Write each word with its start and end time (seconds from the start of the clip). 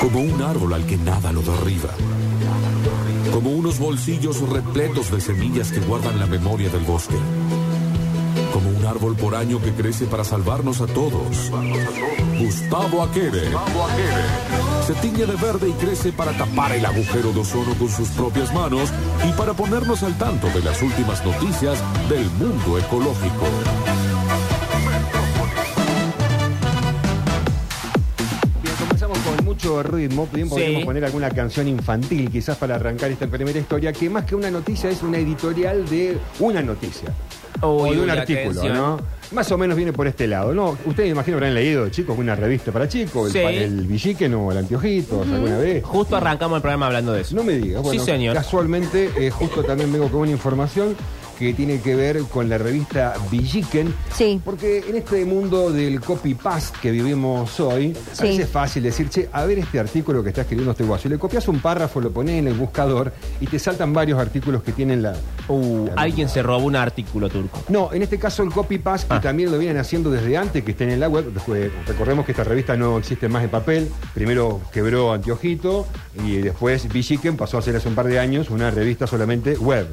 Como 0.00 0.20
un 0.20 0.40
árbol 0.42 0.74
al 0.74 0.86
que 0.86 0.96
nada 0.96 1.32
lo 1.32 1.42
derriba. 1.42 1.90
Como 3.32 3.50
unos 3.50 3.78
bolsillos 3.78 4.48
repletos 4.48 5.10
de 5.10 5.20
semillas 5.20 5.72
que 5.72 5.80
guardan 5.80 6.20
la 6.20 6.26
memoria 6.26 6.68
del 6.70 6.84
bosque. 6.84 7.16
Como 8.52 8.70
un 8.70 8.86
árbol 8.86 9.16
por 9.16 9.34
año 9.34 9.60
que 9.60 9.72
crece 9.72 10.06
para 10.06 10.22
salvarnos 10.22 10.80
a 10.80 10.86
todos. 10.86 11.50
Gustavo 12.38 13.02
Aquere. 13.02 13.50
Se 14.86 14.94
tiñe 14.94 15.26
de 15.26 15.34
verde 15.34 15.68
y 15.68 15.72
crece 15.72 16.12
para 16.12 16.32
tapar 16.32 16.72
el 16.72 16.86
agujero 16.86 17.32
de 17.32 17.40
ozono 17.40 17.74
con 17.74 17.88
sus 17.88 18.08
propias 18.10 18.54
manos 18.54 18.90
y 19.28 19.32
para 19.32 19.52
ponernos 19.52 20.04
al 20.04 20.16
tanto 20.16 20.46
de 20.48 20.62
las 20.62 20.80
últimas 20.80 21.24
noticias 21.24 21.82
del 22.08 22.30
mundo 22.30 22.78
ecológico. 22.78 23.46
Mucho 29.68 29.82
ritmo. 29.82 30.28
Bien, 30.32 30.48
podríamos 30.48 30.80
Sí. 30.80 30.84
poner 30.84 31.04
alguna 31.04 31.30
canción 31.30 31.68
infantil, 31.68 32.30
quizás 32.30 32.56
para 32.56 32.76
arrancar 32.76 33.10
esta 33.10 33.26
primera 33.26 33.58
historia, 33.58 33.92
que 33.92 34.08
más 34.10 34.24
que 34.24 34.34
una 34.34 34.50
noticia 34.50 34.90
es 34.90 35.02
una 35.02 35.18
editorial 35.18 35.88
de 35.88 36.16
una 36.40 36.62
noticia. 36.62 37.08
o 37.60 37.88
Uy, 37.88 37.96
de 37.96 38.02
un 38.02 38.10
artículo, 38.10 38.50
atención. 38.50 38.72
¿no? 38.76 39.00
Más 39.32 39.50
o 39.50 39.58
menos 39.58 39.76
viene 39.76 39.92
por 39.92 40.06
este 40.06 40.28
lado, 40.28 40.54
¿no? 40.54 40.78
Ustedes 40.86 41.10
imagino 41.10 41.38
habrán 41.38 41.54
leído, 41.54 41.88
chicos, 41.88 42.16
una 42.16 42.36
revista 42.36 42.70
para 42.70 42.86
chicos, 42.88 43.34
el, 43.34 43.48
Sí. 43.50 43.56
el 43.64 43.84
Villiquen 43.84 44.32
o 44.34 44.52
el 44.52 44.58
Anteojitos, 44.58 45.26
alguna 45.26 45.58
vez. 45.58 45.82
Justo 45.84 46.14
arrancamos 46.16 46.54
el 46.56 46.62
programa 46.62 46.86
hablando 46.86 47.12
de 47.12 47.22
eso. 47.22 47.34
No 47.34 47.42
me 47.42 47.54
digas, 47.54 47.82
bueno, 47.82 47.98
Sí, 48.00 48.06
señor. 48.12 48.34
casualmente, 48.36 49.10
eh, 49.16 49.30
justo 49.30 49.64
también 49.64 49.92
vengo 49.92 50.08
con 50.08 50.20
una 50.20 50.30
información 50.30 50.94
que 51.38 51.54
tiene 51.54 51.80
que 51.80 51.94
ver 51.94 52.20
con 52.24 52.48
la 52.48 52.58
revista 52.58 53.14
Villiquen. 53.30 53.94
Sí. 54.14 54.40
Porque 54.44 54.84
en 54.88 54.96
este 54.96 55.24
mundo 55.24 55.70
del 55.70 56.00
copy-paste 56.00 56.78
que 56.82 56.90
vivimos 56.90 57.60
hoy, 57.60 57.96
a 58.12 58.14
Sí. 58.16 58.22
veces 58.24 58.40
es 58.40 58.50
fácil 58.50 58.82
decir, 58.82 59.08
che, 59.08 59.28
a 59.32 59.44
ver 59.44 59.58
este 59.60 59.78
artículo 59.78 60.22
que 60.22 60.30
está 60.30 60.40
escribiendo 60.42 60.72
este 60.72 60.84
guaso. 60.84 61.08
Y 61.08 61.10
le 61.12 61.18
copias 61.18 61.46
un 61.48 61.60
párrafo, 61.60 62.00
lo 62.00 62.10
pones 62.10 62.38
en 62.38 62.48
el 62.48 62.54
buscador 62.54 63.12
y 63.40 63.46
te 63.46 63.58
saltan 63.58 63.92
varios 63.92 64.18
artículos 64.18 64.62
que 64.62 64.72
tienen 64.72 65.02
la... 65.02 65.14
Uh, 65.48 65.86
la- 65.86 66.02
alguien 66.02 66.28
se 66.28 66.42
robó 66.42 66.64
un 66.66 66.76
artículo 66.76 67.28
turco. 67.28 67.62
No, 67.68 67.92
en 67.92 68.02
este 68.02 68.18
caso 68.18 68.42
el 68.42 68.50
copy-paste, 68.50 69.06
Ah. 69.10 69.20
que 69.20 69.28
también 69.28 69.50
lo 69.50 69.58
vienen 69.58 69.78
haciendo 69.78 70.10
desde 70.10 70.36
antes 70.36 70.64
que 70.64 70.72
estén 70.72 70.90
en 70.90 71.00
la 71.00 71.08
web. 71.08 71.32
Después, 71.32 71.70
recordemos 71.86 72.24
que 72.26 72.32
esta 72.32 72.44
revista 72.44 72.76
no 72.76 72.98
existe 72.98 73.28
más 73.28 73.44
en 73.44 73.50
papel. 73.50 73.88
Primero 74.14 74.60
quebró 74.72 75.12
Antiojito 75.12 75.86
y 76.26 76.36
después 76.38 76.88
Villiquen 76.92 77.36
pasó 77.36 77.58
a 77.58 77.62
ser 77.62 77.76
hace 77.76 77.88
un 77.88 77.94
par 77.94 78.06
de 78.06 78.18
años 78.18 78.50
una 78.50 78.70
revista 78.70 79.06
solamente 79.06 79.56
web. 79.56 79.86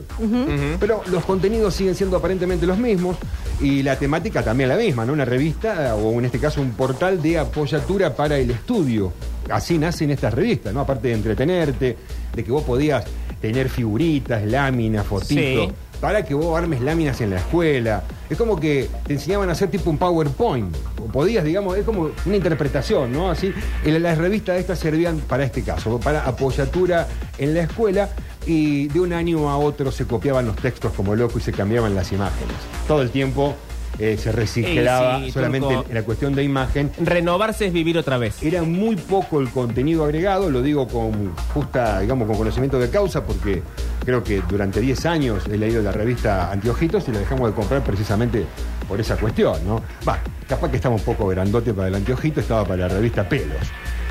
Pero 0.80 1.02
los 1.08 1.24
contenidos 1.36 1.74
siguen 1.74 1.96
siendo 1.96 2.16
aparentemente 2.16 2.66
los 2.66 2.78
mismos 2.78 3.18
y 3.60 3.84
la 3.84 4.00
temática 4.00 4.42
también 4.42 4.70
la 4.70 4.78
misma, 4.78 5.04
¿no? 5.04 5.12
Una 5.12 5.26
revista 5.26 5.94
o 5.94 6.18
en 6.18 6.24
este 6.24 6.40
caso 6.40 6.62
un 6.62 6.72
portal 6.72 7.22
de 7.22 7.38
apoyatura 7.38 8.16
para 8.16 8.38
el 8.38 8.52
estudio. 8.52 9.12
Así 9.50 9.78
nacen 9.78 10.12
estas 10.12 10.34
revistas, 10.34 10.74
¿no? 10.74 10.80
Aparte 10.80 11.10
de 11.10 11.14
entretenerte, 11.14 11.98
de 12.34 12.44
que 12.44 12.52
vos 12.54 12.64
podías 12.64 13.04
tener 13.46 13.70
figuritas, 13.70 14.44
láminas, 14.44 15.06
fotitos 15.06 15.68
Sí. 15.68 15.72
para 16.02 16.26
que 16.26 16.34
vos 16.34 16.58
armes 16.58 16.82
láminas 16.82 17.22
en 17.22 17.30
la 17.30 17.38
escuela. 17.38 18.04
Es 18.30 18.38
como 18.38 18.60
que 18.60 18.90
te 19.06 19.14
enseñaban 19.14 19.50
a 19.50 19.52
hacer 19.52 19.70
tipo 19.70 19.90
un 19.92 19.98
PowerPoint. 20.00 20.76
O 21.00 21.06
podías, 21.06 21.44
digamos, 21.44 21.78
es 21.78 21.86
como 21.86 22.10
una 22.26 22.36
interpretación, 22.36 23.12
¿no? 23.12 23.30
Así, 23.30 23.54
las 23.86 24.18
revistas 24.18 24.58
estas 24.60 24.80
servían 24.80 25.20
para 25.20 25.44
este 25.44 25.62
caso, 25.62 26.00
para 26.00 26.24
apoyatura 26.26 27.08
en 27.38 27.54
la 27.54 27.62
escuela 27.62 28.10
y 28.48 28.88
de 28.88 29.00
un 29.00 29.14
año 29.14 29.48
a 29.50 29.58
otro 29.58 29.92
se 29.92 30.06
copiaban 30.06 30.48
los 30.48 30.56
textos 30.56 30.92
como 30.94 31.16
loco 31.16 31.38
y 31.38 31.42
se 31.42 31.52
cambiaban 31.52 31.94
las 31.94 32.12
imágenes. 32.12 32.56
Todo 32.88 33.02
el 33.04 33.12
tiempo 33.12 33.56
eh, 34.00 34.18
se 34.18 34.32
reciclaba 34.32 35.20
Sí, 35.20 35.26
sí, 35.26 35.32
solamente 35.32 35.68
Turco. 35.68 35.86
en 35.90 35.96
la 35.96 36.04
cuestión 36.04 36.36
de 36.36 36.44
imagen. 36.44 36.92
Renovarse 37.02 37.68
es 37.68 37.74
vivir 37.74 37.98
otra 37.98 38.18
vez. 38.18 38.42
Era 38.44 38.64
muy 38.64 38.96
poco 38.96 39.40
el 39.40 39.50
contenido 39.50 40.04
agregado, 40.06 40.50
lo 40.50 40.62
digo 40.62 40.88
con 40.88 41.34
justa, 41.54 42.00
digamos, 42.02 42.28
con 42.28 42.38
conocimiento 42.38 42.80
de 42.80 42.90
causa, 42.90 43.24
porque 43.24 43.62
creo 44.04 44.24
que 44.24 44.42
durante 44.50 44.82
10 44.82 45.06
años 45.06 45.44
he 45.52 45.58
leído 45.58 45.82
la 45.82 45.92
revista 45.92 46.52
Antiojitos 46.52 47.08
y 47.08 47.12
la 47.12 47.20
dejamos 47.20 47.50
de 47.50 47.56
comprar 47.56 47.84
precisamente 47.84 48.46
por 48.88 49.00
esa 49.00 49.16
cuestión, 49.18 49.56
¿no? 49.66 49.82
Va, 50.08 50.20
capaz 50.48 50.70
que 50.70 50.76
estaba 50.78 50.96
un 50.96 51.02
poco 51.02 51.28
grandote 51.28 51.74
para 51.74 51.88
el 51.88 51.96
Antiojito, 51.96 52.40
estaba 52.40 52.64
para 52.66 52.88
la 52.88 52.94
revista 52.94 53.28
Pelos, 53.28 53.58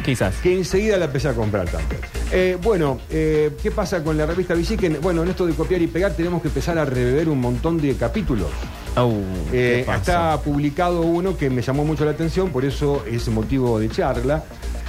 Quizás. 0.05 0.37
que 0.37 0.56
enseguida 0.56 0.97
la 0.97 1.06
empecé 1.06 1.28
a 1.28 1.34
comprar 1.34 1.69
también. 1.69 2.00
Eh, 2.32 2.59
bueno, 2.62 2.99
eh, 3.10 3.53
¿qué 3.62 3.71
pasa 3.71 4.03
con 4.03 4.16
la 4.16 4.27
revista 4.27 4.55
Villiquen? 4.55 4.99
Bueno, 5.00 5.22
en 5.22 5.31
esto 5.31 5.47
de 5.47 5.55
copiar 5.55 5.81
y 5.82 5.87
pegar 5.87 6.12
tenemos 6.12 6.43
que 6.43 6.49
empezar 6.49 6.78
a 6.78 6.84
rever 6.84 7.28
un 7.28 7.41
montón 7.41 7.81
de 7.81 7.94
capítulos. 7.94 8.49
Au, 8.97 9.12
Eh, 9.53 9.87
está 9.88 10.41
publicado 10.41 11.03
uno 11.03 11.37
que 11.37 11.50
me 11.50 11.62
llamó 11.62 11.84
mucho 11.84 12.04
la 12.04 12.12
atención, 12.12 12.50
por 12.50 12.65
eso 12.65 13.04
es 13.10 13.28
motivo 13.28 13.78
de 13.78 13.88
charla. 13.88 14.44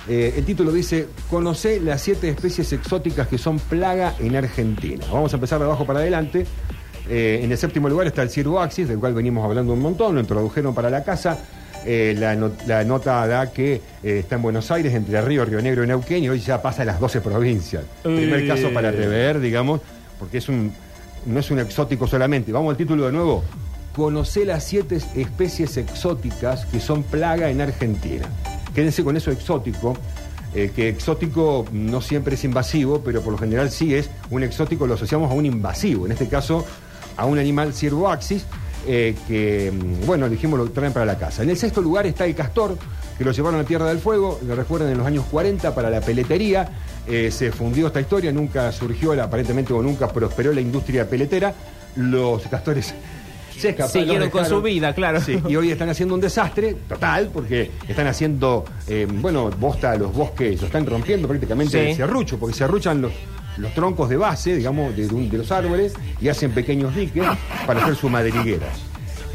Eh, 0.08 0.34
el 0.38 0.46
título 0.46 0.72
dice, 0.72 1.08
conoce 1.30 1.80
las 1.80 2.02
siete 2.02 2.30
especies 2.30 2.72
exóticas 2.74 3.28
que 3.28 3.38
son 3.38 3.58
plaga 3.58 4.14
en 4.20 4.36
Argentina. 4.36 5.06
Vamos 5.12 5.34
a 5.34 5.38
empezar 5.38 5.60
de 5.60 5.66
abajo 5.66 5.86
para 5.86 6.00
adelante. 6.00 6.46
Eh, 7.10 7.42
en 7.44 7.52
el 7.52 7.58
séptimo 7.58 7.90
lugar 7.90 8.08
está 8.08 8.22
el 8.22 8.30
Cirroaxis, 8.30 8.88
del 8.88 9.00
cual 9.00 9.14
venimos 9.14 9.44
hablando 9.44 9.74
un 9.74 9.80
montón, 9.80 10.16
lo 10.16 10.22
introdujeron 10.22 10.76
para 10.76 10.90
la 10.90 11.04
casa. 11.04 11.40
Eh, 11.86 12.16
la, 12.18 12.36
no- 12.36 12.52
la 12.66 12.84
nota 12.84 13.28
da 13.28 13.52
que 13.52 13.76
eh, 14.04 14.20
está 14.20 14.36
en 14.36 14.42
Buenos 14.42 14.72
Aires, 14.72 14.94
entre 14.96 15.22
Río, 15.22 15.46
Río 15.46 15.62
Negro 15.62 15.84
y 15.84 15.88
Neuquén, 15.88 16.24
y 16.24 16.30
hoy 16.30 16.40
ya 16.40 16.62
pasa 16.62 16.82
a 16.82 16.86
las 16.86 17.00
12 17.00 17.22
provincias. 17.22 17.84
Primer 18.02 18.48
caso 18.48 18.72
para 18.74 18.90
rever, 18.92 19.40
digamos, 19.40 19.82
porque 20.20 20.40
es 20.40 20.50
un, 20.50 20.74
no 21.28 21.40
es 21.40 21.52
un 21.52 21.60
exótico 21.60 22.08
solamente. 22.08 22.52
Vamos 22.52 22.72
al 22.72 22.78
título 22.78 23.06
de 23.06 23.12
nuevo. 23.12 23.44
Conoce 23.96 24.46
las 24.46 24.64
siete 24.64 24.98
especies 25.16 25.78
exóticas 25.78 26.66
que 26.66 26.80
son 26.80 27.04
plaga 27.04 27.50
en 27.50 27.62
Argentina. 27.62 28.26
Quédense 28.74 29.04
con 29.04 29.16
eso 29.16 29.32
exótico, 29.32 29.96
eh, 30.54 30.72
que 30.76 30.90
exótico 30.90 31.66
no 31.72 32.02
siempre 32.02 32.36
es 32.36 32.44
invasivo, 32.44 33.02
pero 33.06 33.22
por 33.22 33.32
lo 33.34 33.38
general 33.38 33.70
sí 33.72 33.94
es 33.94 34.10
un 34.32 34.44
exótico, 34.44 34.86
lo 34.88 34.96
asociamos 34.96 35.30
a 35.32 35.34
un 35.34 35.46
invasivo. 35.46 36.06
En 36.08 36.12
este 36.12 36.28
caso, 36.28 36.66
a 37.16 37.26
un 37.26 37.38
animal 37.40 37.74
Cirroaxis, 37.74 38.46
eh, 38.88 39.16
que, 39.28 39.72
mm, 39.72 40.06
bueno, 40.06 40.30
dijimos 40.30 40.60
lo 40.60 40.70
traen 40.72 40.94
para 40.94 41.06
la 41.06 41.18
casa. 41.18 41.44
En 41.44 41.50
el 41.50 41.58
sexto 41.58 41.82
lugar 41.82 42.06
está 42.06 42.26
el 42.26 42.36
castor, 42.36 42.78
que 43.18 43.24
lo 43.24 43.32
llevaron 43.32 43.60
a 43.60 43.64
Tierra 43.64 43.88
del 43.88 44.00
Fuego, 44.00 44.40
lo 44.46 44.56
recuerdan 44.56 44.90
en 44.92 44.98
los 44.98 45.08
años 45.08 45.26
40 45.32 45.74
para 45.74 45.90
la 45.90 46.02
peletería. 46.02 46.70
Eh, 47.08 47.30
se 47.32 47.52
fundió 47.52 47.88
esta 47.88 48.02
historia, 48.02 48.32
nunca 48.32 48.72
surgió, 48.72 49.12
aparentemente 49.22 49.74
o 49.74 49.82
nunca 49.82 50.08
prosperó 50.08 50.52
la 50.54 50.62
industria 50.62 51.08
peletera. 51.10 51.54
Los 51.96 52.44
castores 52.48 52.94
se 53.58 53.70
escaparon. 53.70 53.92
Siguieron 54.02 54.30
con 54.30 54.46
su 54.46 54.62
vida, 54.62 54.94
claro. 54.94 55.22
Sí, 55.22 55.40
y 55.48 55.56
hoy 55.56 55.72
están 55.72 55.90
haciendo 55.90 56.16
un 56.16 56.22
desastre 56.22 56.76
total 56.90 57.30
porque 57.34 57.72
están 57.88 58.08
haciendo, 58.08 58.66
eh, 58.88 59.08
bueno, 59.10 59.50
bosta 59.60 59.96
los 59.96 60.14
bosques, 60.14 60.60
lo 60.60 60.68
están 60.68 60.86
rompiendo 60.86 61.28
prácticamente 61.28 61.72
Sí. 61.72 61.90
el 61.92 61.96
serrucho, 61.96 62.38
porque 62.38 62.56
se 62.56 62.64
arruchan 62.66 63.02
los, 63.02 63.14
los 63.58 63.74
troncos 63.74 64.10
de 64.10 64.18
base, 64.18 64.56
digamos, 64.56 64.96
de, 64.96 65.08
de 65.08 65.38
los 65.38 65.52
árboles 65.52 65.94
y 66.22 66.30
hacen 66.30 66.52
pequeños 66.52 66.96
diques 66.96 67.26
para 67.66 67.82
hacer 67.84 67.96
sus 67.96 68.12
madrigueras. 68.12 68.78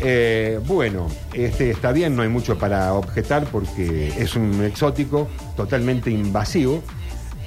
Eh, 0.03 0.59
bueno, 0.67 1.09
este 1.35 1.71
está 1.71 1.93
bien, 1.93 2.17
no 2.17 2.23
hay 2.23 2.29
mucho 2.29 2.59
para 2.59 2.95
objetar 2.95 3.45
porque 3.45 4.09
es 4.19 4.35
un 4.35 4.65
exótico 4.65 5.29
totalmente 5.57 6.11
invasivo, 6.11 6.83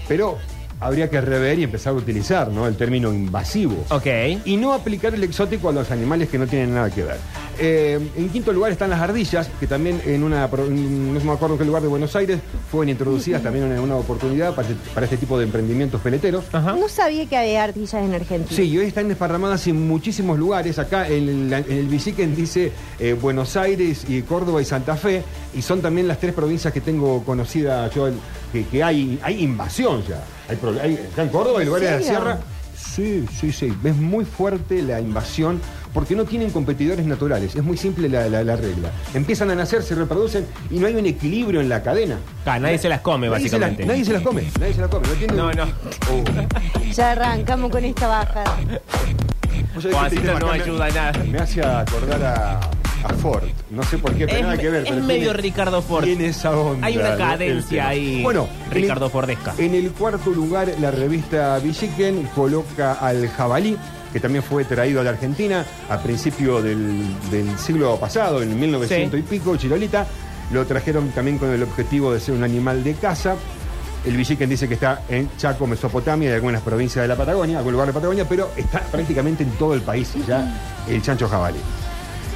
pero 0.08 0.38
habría 0.80 1.10
que 1.10 1.20
rever 1.22 1.58
y 1.60 1.64
empezar 1.64 1.94
a 1.94 1.96
utilizar 1.96 2.50
¿no? 2.50 2.68
el 2.68 2.76
término 2.76 3.14
invasivo 3.14 3.86
Ok. 3.90 4.06
y 4.46 4.58
no 4.58 4.74
aplicar 4.74 5.14
el 5.16 5.24
exótico 5.24 5.70
a 5.70 5.72
los 5.72 5.90
animales 5.92 6.30
que 6.30 6.38
no 6.38 6.46
tienen 6.46 6.74
nada 6.76 6.90
que 6.92 7.04
ver. 7.04 7.18
Eh, 7.60 8.00
en 8.16 8.30
quinto 8.30 8.52
lugar 8.52 8.72
están 8.72 8.90
las 8.90 9.00
ardillas, 9.00 9.50
que 9.60 9.68
también 9.68 10.02
en 10.06 10.24
una, 10.24 10.46
en- 10.46 11.14
no 11.14 11.20
me 11.20 11.32
acuerdo 11.32 11.56
en 11.56 11.60
qué 11.60 11.66
lugar 11.66 11.82
de 11.82 11.88
Buenos 11.88 12.16
Aires, 12.16 12.40
fueron 12.72 12.90
introducidas 12.90 13.44
también 13.44 13.72
en 13.72 13.80
una 13.80 13.96
oportunidad 13.96 14.56
para, 14.56 14.68
este- 14.70 14.90
para 14.92 15.06
este 15.06 15.18
tipo 15.18 15.38
de 15.38 15.46
emprendimientos 15.46 16.02
peleteros. 16.02 16.46
Ajá. 16.52 16.74
No 16.74 16.90
sabía 16.90 17.26
que 17.28 17.38
había 17.38 17.64
ardillas 17.64 17.94
en 17.94 18.14
Argentina. 18.14 18.56
Sí, 18.56 18.64
y 18.64 18.78
hoy 18.78 18.86
están 18.88 19.08
desparramadas 19.08 19.66
en 19.68 19.88
muchísimos 19.88 20.38
lugares. 20.40 20.80
Acá 20.80 21.08
en 21.08 21.30
el, 21.30 21.54
en 21.54 21.72
el 21.78 21.88
Villiquen 21.88 22.36
dice 22.36 22.72
eh, 23.00 23.14
Buenos 23.14 23.56
Aires 23.58 24.06
y 24.08 24.22
Córdoba 24.24 24.62
y 24.62 24.66
Santa 24.66 24.96
Fe. 24.96 25.24
Y 25.56 25.62
son 25.62 25.82
también 25.82 26.08
las 26.08 26.20
tres 26.20 26.34
provincias 26.34 26.74
que 26.74 26.82
tengo 26.82 27.24
conocida 27.24 27.90
yo, 27.92 28.08
el- 28.08 28.16
que, 28.52 28.66
que 28.66 28.84
hay, 28.84 29.20
hay 29.24 29.44
invasión 29.44 30.04
ya. 30.08 30.24
Hay, 30.50 30.58
hay- 30.82 31.08
acá 31.12 31.24
en 31.24 31.30
Córdoba 31.30 31.60
y 31.60 31.62
¿En 31.62 31.68
lugares 31.68 31.90
de 31.90 31.96
la 31.98 32.02
sierra. 32.04 32.40
Sí, 32.84 33.26
sí, 33.40 33.52
sí. 33.52 33.74
Es 33.84 33.96
muy 33.96 34.26
fuerte 34.26 34.82
la 34.82 35.00
invasión 35.00 35.60
porque 35.94 36.16
no 36.16 36.26
tienen 36.26 36.50
competidores 36.52 37.06
naturales. 37.06 37.56
Es 37.56 37.64
muy 37.64 37.78
simple 37.78 38.10
la, 38.10 38.28
la- 38.30 38.44
la 38.44 38.56
regla. 38.56 38.90
Empiezan 39.14 39.50
a 39.52 39.56
nacer, 39.56 39.84
se 39.84 39.96
reproducen 39.96 40.46
y 40.70 40.80
no 40.80 40.88
hay 40.88 40.96
un 40.96 41.06
equilibrio 41.06 41.62
en 41.62 41.70
la 41.70 41.82
cadena. 41.84 42.18
Ah, 42.46 42.60
nadie 42.60 42.78
se 42.78 42.90
las 42.90 43.02
come, 43.02 43.30
Nadie 43.30 43.50
se 43.50 43.58
las- 43.60 43.70
básicamente. 43.70 43.86
nadie 43.86 44.06
se 44.06 44.14
las 44.14 44.22
come. 44.22 44.44
Nadie 44.60 44.74
se 44.74 44.82
las 44.82 44.90
come. 44.90 45.08
No, 45.08 45.14
tiene- 45.14 45.34
No, 45.34 45.54
no. 45.54 45.64
Oh. 46.12 46.92
Ya 46.92 47.12
arrancamos 47.12 47.72
con 47.72 47.86
esta 47.86 48.08
baja. 48.08 48.44
Vos 49.74 49.84
sabés 49.84 49.86
que 49.86 49.92
Juancito 49.94 50.22
este 50.22 50.28
tema 50.28 50.40
no 50.40 50.46
acá 50.48 50.58
me- 50.58 50.64
ayuda 50.64 50.90
nada. 50.90 51.24
Me 51.24 51.38
hace 51.40 51.62
acordar 51.64 52.24
a, 52.24 52.60
a 53.04 53.10
Ford. 53.14 53.44
No 53.70 53.84
sé 53.84 53.98
por 53.98 54.14
qué, 54.14 54.26
pero 54.26 54.38
Es, 54.38 54.44
nada 54.44 54.58
que 54.58 54.70
ver. 54.70 54.84
es 54.84 54.90
pero 54.90 55.04
medio 55.04 55.20
tiene- 55.32 55.34
Ricardo 55.42 55.82
Ford. 55.82 56.04
Tiene 56.06 56.28
esa 56.28 56.52
onda. 56.58 56.88
Hay 56.88 56.98
una 56.98 57.16
cadencia 57.18 57.88
ahí. 57.90 58.22
Bueno, 58.24 58.48
Ricardo 58.72 59.06
en 59.06 59.10
el, 59.10 59.12
Fordesca. 59.12 59.54
En 59.58 59.76
el 59.76 59.92
cuarto 59.92 60.30
lugar, 60.32 60.74
la 60.80 60.92
revista 60.92 61.60
Villiquen 61.60 62.24
coloca 62.36 62.94
al 62.94 63.28
jabalí, 63.30 63.78
que 64.12 64.20
también 64.20 64.44
fue 64.44 64.64
traído 64.66 65.02
a 65.02 65.04
la 65.04 65.10
Argentina 65.12 65.66
a 65.90 65.98
principio 66.00 66.62
del, 66.62 67.04
del 67.32 67.58
siglo 67.58 67.98
pasado, 68.00 68.42
en 68.44 68.60
1900 68.60 69.20
Sí. 69.20 69.26
y 69.26 69.30
pico, 69.30 69.56
Chirolita. 69.58 70.06
Lo 70.52 70.66
trajeron 70.66 71.10
también 71.12 71.38
con 71.40 71.50
el 71.50 71.64
objetivo 71.64 72.14
de 72.14 72.20
ser 72.20 72.36
un 72.36 72.44
animal 72.44 72.84
de 72.84 72.94
caza. 72.94 73.36
El 74.06 74.18
Villiquen 74.18 74.50
dice 74.50 74.68
que 74.68 74.74
está 74.74 75.02
en 75.08 75.30
Chaco, 75.38 75.66
Mesopotamia 75.66 76.30
y 76.30 76.34
algunas 76.34 76.62
provincias 76.62 77.04
de 77.04 77.08
la 77.08 77.16
Patagonia, 77.16 77.58
algún 77.58 77.72
lugar 77.72 77.88
de 77.88 77.94
Patagonia, 77.94 78.28
pero 78.28 78.52
está 78.58 78.82
prácticamente 78.82 79.44
en 79.44 79.52
todo 79.52 79.74
el 79.74 79.82
país 79.82 80.12
ya 80.28 80.84
el 80.90 81.02
chancho 81.02 81.28
jabalí. 81.30 81.60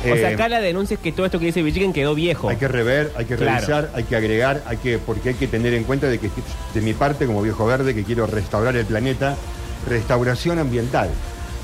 O 0.01 0.15
sea, 0.15 0.29
Eh, 0.31 0.33
acá 0.35 0.47
la 0.47 0.59
denuncia 0.61 0.95
es 0.95 0.99
que 0.99 1.11
todo 1.11 1.25
esto 1.25 1.39
que 1.39 1.45
dice 1.47 1.61
Villiquen 1.63 1.91
quedó 1.94 2.13
viejo. 2.15 2.49
hay 2.49 2.57
que 2.57 2.67
rever, 2.67 3.11
hay 3.15 3.25
que 3.25 3.35
Claro. 3.35 3.55
revisar, 3.55 3.91
hay 3.95 4.03
que 4.03 4.15
agregar, 4.15 4.63
hay 4.67 4.77
que, 4.77 4.97
porque 4.99 5.29
hay 5.29 5.35
que 5.35 5.47
tener 5.47 5.73
en 5.73 5.83
cuenta 5.83 6.07
de 6.07 6.19
que 6.19 6.29
de 6.73 6.81
mi 6.81 6.94
parte, 6.94 7.25
como 7.25 7.41
viejo 7.41 7.65
verde, 7.65 7.94
que 7.95 8.03
quiero 8.03 8.27
restaurar 8.27 8.75
el 8.75 8.85
planeta, 8.85 9.35
restauración 9.88 10.59
ambiental. 10.59 11.09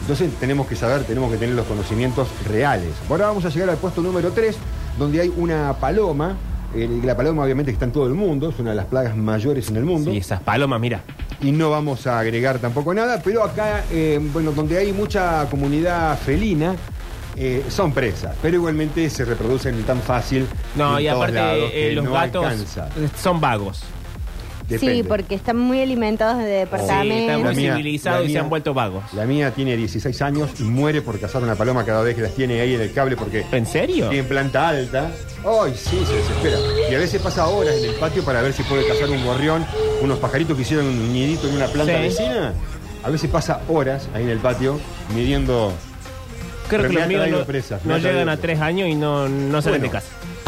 Entonces 0.01 0.31
tenemos 0.39 0.67
que 0.67 0.75
saber, 0.75 1.03
tenemos 1.03 1.31
que 1.31 1.37
tener 1.37 1.55
los 1.55 1.65
conocimientos 1.65 2.27
reales. 2.49 2.89
Ahora 3.09 3.27
vamos 3.27 3.45
a 3.45 3.49
llegar 3.49 3.69
al 3.69 3.77
puesto 3.77 4.01
número 4.01 4.31
3, 4.31 4.55
donde 4.97 5.21
hay 5.21 5.31
una 5.37 5.73
paloma. 5.79 6.35
eh, 6.75 6.89
la 7.03 7.15
paloma 7.15 7.43
obviamente 7.43 7.69
está 7.71 7.85
en 7.85 7.91
todo 7.91 8.07
el 8.07 8.15
mundo, 8.15 8.49
es 8.49 8.57
una 8.57 8.71
de 8.71 8.75
las 8.75 8.87
plagas 8.87 9.15
mayores 9.15 9.69
en 9.69 9.77
el 9.77 9.83
mundo. 9.83 10.09
Sí, 10.09 10.17
esas 10.17 10.41
palomas, 10.41 10.81
mira. 10.81 11.01
Y 11.39 11.51
no 11.51 11.69
vamos 11.69 12.07
a 12.07 12.17
agregar 12.17 12.57
tampoco 12.57 12.95
nada, 12.95 13.21
pero 13.23 13.43
acá, 13.43 13.83
eh, 13.91 14.19
bueno, 14.33 14.51
donde 14.53 14.79
hay 14.79 14.91
mucha 14.91 15.45
comunidad 15.51 16.17
felina, 16.17 16.75
eh, 17.35 17.63
son 17.69 17.93
presas, 17.93 18.35
pero 18.41 18.55
igualmente 18.57 19.09
se 19.09 19.25
reproducen 19.25 19.83
tan 19.83 20.01
fácil. 20.01 20.45
No, 20.75 20.97
en 20.97 21.05
y 21.05 21.07
todos 21.07 21.17
aparte 21.17 21.35
lados 21.35 21.69
eh, 21.73 21.87
que 21.89 21.95
los 21.95 22.05
no 22.05 22.13
gatos 22.13 22.45
alcanza. 22.45 22.89
son 23.21 23.41
vagos. 23.41 23.83
Depende. 24.69 24.95
Sí, 24.95 25.03
porque 25.03 25.35
están 25.35 25.57
muy 25.59 25.81
alimentados 25.81 26.37
de 26.37 26.45
Sí, 26.45 26.51
están 26.61 27.07
departamentos. 27.09 27.53
muy 27.53 27.55
civilizados 27.55 28.29
y 28.29 28.31
se 28.31 28.39
han 28.39 28.49
vuelto 28.49 28.73
vagos. 28.73 29.03
La 29.13 29.25
mía 29.25 29.51
tiene 29.51 29.75
16 29.75 30.21
años 30.21 30.51
y 30.57 30.63
muere 30.63 31.01
por 31.01 31.19
cazar 31.19 31.43
una 31.43 31.55
paloma 31.55 31.83
cada 31.85 32.01
vez 32.01 32.15
que 32.15 32.21
las 32.21 32.31
tiene 32.33 32.61
ahí 32.61 32.73
en 32.75 32.79
el 32.81 32.93
cable 32.93 33.17
porque 33.17 33.45
¿En 33.51 33.65
serio? 33.65 34.07
tiene 34.07 34.23
planta 34.23 34.69
alta. 34.69 35.11
¡Ay, 35.45 35.73
sí, 35.75 36.01
se 36.07 36.15
desespera! 36.15 36.57
Y 36.89 36.95
a 36.95 36.97
veces 36.97 37.21
pasa 37.21 37.45
horas 37.47 37.75
en 37.75 37.89
el 37.89 37.95
patio 37.95 38.23
para 38.23 38.41
ver 38.41 38.53
si 38.53 38.63
puede 38.63 38.87
cazar 38.87 39.09
un 39.09 39.25
gorrión, 39.25 39.65
unos 40.01 40.17
pajaritos 40.19 40.55
que 40.55 40.61
hicieron 40.61 40.85
un 40.85 41.11
nidito 41.11 41.49
en 41.49 41.55
una 41.55 41.67
planta 41.67 41.95
Sí. 41.97 42.01
vecina. 42.01 42.53
A 43.03 43.09
veces 43.09 43.29
pasa 43.29 43.59
horas 43.67 44.07
ahí 44.13 44.23
en 44.23 44.29
el 44.29 44.39
patio 44.39 44.79
midiendo 45.13 45.73
Creo 46.77 46.89
que 46.89 46.95
los 46.97 47.07
míos 47.07 47.29
no, 47.29 47.45
presas, 47.45 47.81
llegan 47.85 48.29
a 48.29 48.37
tres 48.37 48.59
años 48.59 48.87
y 48.89 48.95
no, 48.95 49.27
no 49.29 49.61
salen 49.61 49.81
de 49.81 49.87
Bueno, 49.87 50.01
casa. 50.01 50.07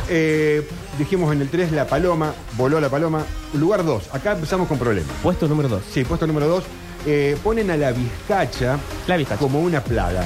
eh, 0.09 0.67
dijimos 0.97 1.33
en 1.33 1.41
el 1.41 1.49
3 1.49 1.71
la 1.71 1.85
paloma, 1.87 2.33
voló 2.57 2.79
la 2.79 2.89
paloma. 2.89 3.23
Lugar 3.53 3.83
2, 3.85 4.13
acá 4.13 4.33
empezamos 4.33 4.67
con 4.67 4.77
problemas. 4.77 5.11
Puesto 5.23 5.47
número 5.47 5.69
dos. 5.69 5.83
Sí, 5.91 6.03
puesto 6.03 6.25
número 6.27 6.47
2, 6.47 6.63
ponen 7.43 7.69
a 7.71 7.77
la 7.77 7.91
vizcacha 7.91 8.77
La 9.07 9.17
vizcacha. 9.17 9.39
como 9.39 9.59
una 9.61 9.81
plaga. 9.81 10.23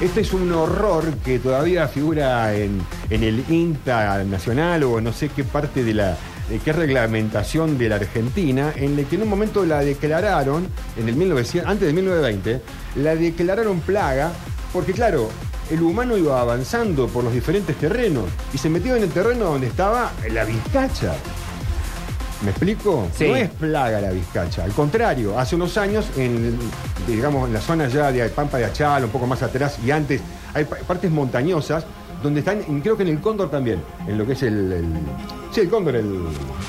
Este 0.00 0.22
es 0.22 0.32
un 0.32 0.50
horror 0.52 1.04
que 1.24 1.38
todavía 1.38 1.86
figura 1.86 2.52
en, 2.54 2.80
en 3.10 3.22
el 3.22 3.44
INTA 3.48 4.24
nacional 4.24 4.82
o 4.82 5.00
no 5.00 5.12
sé 5.12 5.28
qué 5.28 5.44
parte 5.44 5.84
de 5.84 5.94
la 5.94 6.16
de 6.50 6.58
qué 6.58 6.74
reglamentación 6.74 7.78
de 7.78 7.88
la 7.88 7.94
Argentina, 7.96 8.70
en 8.76 8.98
el 8.98 9.06
que 9.06 9.16
en 9.16 9.22
un 9.22 9.30
momento 9.30 9.64
la 9.64 9.80
declararon, 9.80 10.66
en 10.98 11.08
el 11.08 11.16
1900, 11.16 11.70
antes 11.70 11.86
de 11.86 11.94
1920, 11.94 12.60
la 12.96 13.14
declararon 13.16 13.80
plaga, 13.80 14.30
porque 14.74 14.92
claro, 14.92 15.30
el 15.70 15.80
humano 15.80 16.18
iba 16.18 16.38
avanzando 16.38 17.06
por 17.06 17.24
los 17.24 17.32
diferentes 17.32 17.74
terrenos 17.76 18.24
y 18.52 18.58
se 18.58 18.68
metió 18.68 18.94
en 18.96 19.04
el 19.04 19.08
terreno 19.10 19.46
donde 19.46 19.68
estaba 19.68 20.10
la 20.30 20.44
vizcacha. 20.44 21.14
¿Me 22.42 22.50
explico? 22.50 23.08
Sí. 23.16 23.26
No 23.28 23.36
es 23.36 23.48
plaga 23.48 24.00
la 24.02 24.10
vizcacha. 24.10 24.64
Al 24.64 24.72
contrario, 24.72 25.38
hace 25.38 25.54
unos 25.56 25.78
años, 25.78 26.04
en, 26.18 26.58
digamos, 27.08 27.48
en 27.48 27.54
la 27.54 27.60
zona 27.62 27.88
ya 27.88 28.12
de 28.12 28.28
Pampa 28.28 28.58
de 28.58 28.66
Achal, 28.66 29.04
un 29.04 29.10
poco 29.10 29.26
más 29.26 29.42
atrás 29.42 29.78
y 29.82 29.90
antes, 29.90 30.20
hay 30.52 30.64
pa- 30.66 30.76
partes 30.76 31.10
montañosas 31.10 31.84
donde 32.22 32.40
están, 32.40 32.60
creo 32.82 32.96
que 32.98 33.02
en 33.04 33.10
el 33.10 33.20
Cóndor 33.20 33.50
también, 33.50 33.82
en 34.06 34.18
lo 34.18 34.26
que 34.26 34.32
es 34.34 34.42
el. 34.42 34.72
el- 34.72 34.84
sí, 35.54 35.60
el 35.60 35.68
Cóndor, 35.70 35.96
el. 35.96 36.04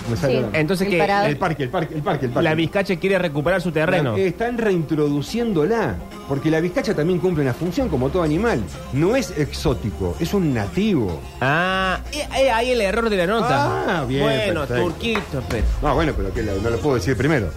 me 0.10 0.16
sale 0.16 0.36
Sí. 0.38 0.42
la- 0.52 0.60
Entonces 0.60 0.86
El 0.88 0.94
que 0.94 1.00
parado. 1.00 1.26
el 1.28 1.38
parque, 1.38 1.64
el 1.64 1.70
parque, 1.70 1.96
el 1.96 2.02
parque, 2.04 2.26
el 2.28 2.32
parque. 2.32 2.44
la 2.44 2.56
vizcacha 2.56 2.96
quiere 2.98 3.18
recuperar 3.20 3.62
su 3.62 3.72
terreno. 3.72 4.16
La- 4.16 4.24
están 4.24 4.58
reintroduciéndola, 4.58 5.96
porque 6.28 6.52
la 6.52 6.60
vizcacha 6.60 6.94
también 6.94 7.20
cumple 7.20 7.44
una 7.44 7.54
función 7.54 7.90
como 7.90 8.10
todo 8.10 8.24
animal. 8.24 8.62
No 8.94 9.16
es 9.16 9.32
exótico, 9.38 10.16
es 10.20 10.34
un 10.34 10.54
nativo. 10.54 11.20
Ah, 11.42 12.00
eh, 12.12 12.28
eh, 12.38 12.52
ahí 12.52 12.72
el 12.72 12.82
error 12.82 13.10
de 13.10 13.18
la 13.18 13.28
nota. 13.28 14.02
Ah, 14.02 14.06
bien, 14.06 14.24
Bueno, 14.24 14.62
perfecto. 14.62 14.84
Turquito, 14.84 15.44
pero. 15.50 15.66
No, 15.82 15.96
bueno, 15.96 16.14
pero 16.16 16.34
que 16.34 16.44
la- 16.44 16.54
no 16.62 16.70
lo 16.70 16.78
puedo 16.78 16.96
decir 16.96 17.16
primero. 17.18 17.50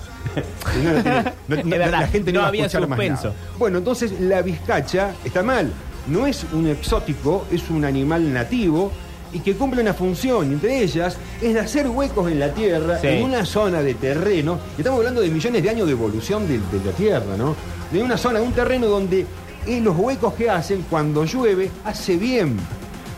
Si 0.74 0.80
no, 0.82 0.92
no 0.92 1.02
tiene- 1.02 1.22
no- 1.48 1.56
Es 1.56 1.64
no- 1.64 1.70
verdad, 1.70 2.00
la 2.00 2.08
gente 2.08 2.32
no, 2.32 2.36
no 2.38 2.40
va 2.42 2.46
a 2.46 2.48
había 2.48 2.66
escuchar 2.66 2.88
más 2.88 2.96
suspenso. 2.98 3.28
nada. 3.28 3.36
Bueno, 3.58 3.78
entonces 3.78 4.20
la 4.20 4.42
vizcacha 4.42 5.12
está 5.24 5.42
mal. 5.42 5.72
No 6.06 6.26
es 6.26 6.44
un 6.52 6.66
exótico, 6.68 7.46
es 7.52 7.68
un 7.68 7.84
animal 7.84 8.32
nativo 8.32 8.90
y 9.32 9.40
que 9.40 9.54
cumple 9.54 9.82
una 9.82 9.94
función. 9.94 10.52
Entre 10.52 10.82
ellas 10.82 11.16
es 11.42 11.54
de 11.54 11.60
hacer 11.60 11.88
huecos 11.88 12.30
en 12.30 12.40
la 12.40 12.52
tierra, 12.52 12.98
Sí. 13.00 13.08
en 13.08 13.24
una 13.24 13.44
zona 13.44 13.82
de 13.82 13.94
terreno. 13.94 14.58
Y 14.76 14.80
estamos 14.80 14.98
hablando 14.98 15.20
de 15.20 15.28
millones 15.28 15.62
de 15.62 15.70
años 15.70 15.86
de 15.86 15.92
evolución 15.92 16.46
de, 16.48 16.54
de 16.58 16.84
la 16.84 16.92
tierra, 16.92 17.36
¿no? 17.36 17.54
De 17.92 18.02
una 18.02 18.16
zona, 18.16 18.38
de 18.40 18.46
un 18.46 18.52
terreno 18.52 18.86
donde 18.86 19.26
eh, 19.66 19.80
los 19.80 19.96
huecos 19.96 20.34
que 20.34 20.48
hacen 20.50 20.84
cuando 20.88 21.24
llueve 21.24 21.70
hace 21.84 22.16
bien. 22.16 22.56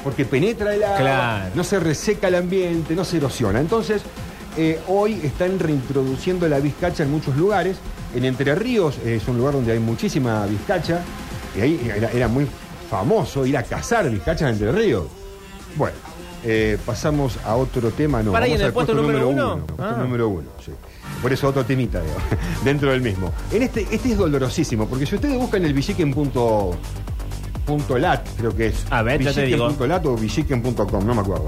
Porque 0.03 0.25
penetra 0.25 0.75
el 0.75 0.83
agua, 0.83 0.97
Claro. 0.99 1.51
no 1.55 1.63
se 1.65 1.79
reseca 1.79 2.29
el 2.29 2.35
ambiente, 2.37 2.95
no 2.95 3.05
se 3.05 3.19
erosiona. 3.19 3.61
Entonces, 3.61 4.01
eh, 4.57 4.79
hoy 4.89 5.21
están 5.23 5.59
reintroduciendo 5.59 6.49
la 6.49 6.59
vizcacha 6.59 7.03
en 7.03 7.11
muchos 7.11 7.37
lugares. 7.37 7.77
En 8.15 8.25
Entre 8.25 8.55
Ríos 8.55 8.97
eh, 9.05 9.17
es 9.21 9.29
un 9.29 9.37
lugar 9.39 9.55
donde 9.55 9.73
hay 9.73 9.79
muchísima 9.79 10.47
vizcacha. 10.47 11.01
Y 11.57 11.61
ahí 11.61 11.93
era, 11.97 12.11
era 12.13 12.29
muy 12.29 12.47
famoso 12.91 13.45
ir 13.47 13.57
a 13.57 13.63
cazar 13.63 14.09
vizcachas 14.11 14.43
en 14.43 14.49
Entre 14.49 14.73
Ríos. 14.73 15.05
Bueno, 15.77 15.97
eh, 16.45 16.79
pasamos 16.85 17.39
a 17.45 17.57
otro 17.57 17.91
tema. 17.91 18.23
No, 18.23 18.33
Para 18.33 18.45
ahí, 18.47 18.51
vamos 18.53 18.61
en 18.61 18.63
el 18.63 18.67
al 18.69 18.73
puesto 18.73 18.95
número 18.95 19.29
uno. 19.29 19.67
puesto 19.67 19.83
Ah. 19.85 19.97
número 20.01 20.29
uno, 20.29 20.49
sí. 20.65 20.73
Por 21.23 21.33
eso 21.33 21.49
otro 21.49 21.65
temita, 21.65 22.01
digo, 22.01 22.15
dentro 22.65 22.91
del 22.91 23.03
mismo. 23.03 23.33
En 23.53 23.63
este, 23.63 23.87
este 23.91 24.13
es 24.13 24.17
dolorosísimo, 24.19 24.87
porque 24.87 25.07
si 25.07 25.15
ustedes 25.17 25.37
buscan 25.37 25.65
el 25.65 25.75
villiquen 25.75 26.13
punto, 26.15 26.71
punto 27.67 27.99
lat, 27.99 28.27
creo 28.39 28.55
que 28.57 28.69
es. 28.69 28.85
A 28.91 29.03
ver, 29.03 29.23
ya 29.23 29.33
te 29.33 29.43
digo. 29.43 29.67
Punto 29.69 29.87
lat 29.87 30.05
o 30.07 30.17
villiquen.com, 30.17 31.07
no 31.07 31.15
me 31.15 31.21
acuerdo. 31.21 31.47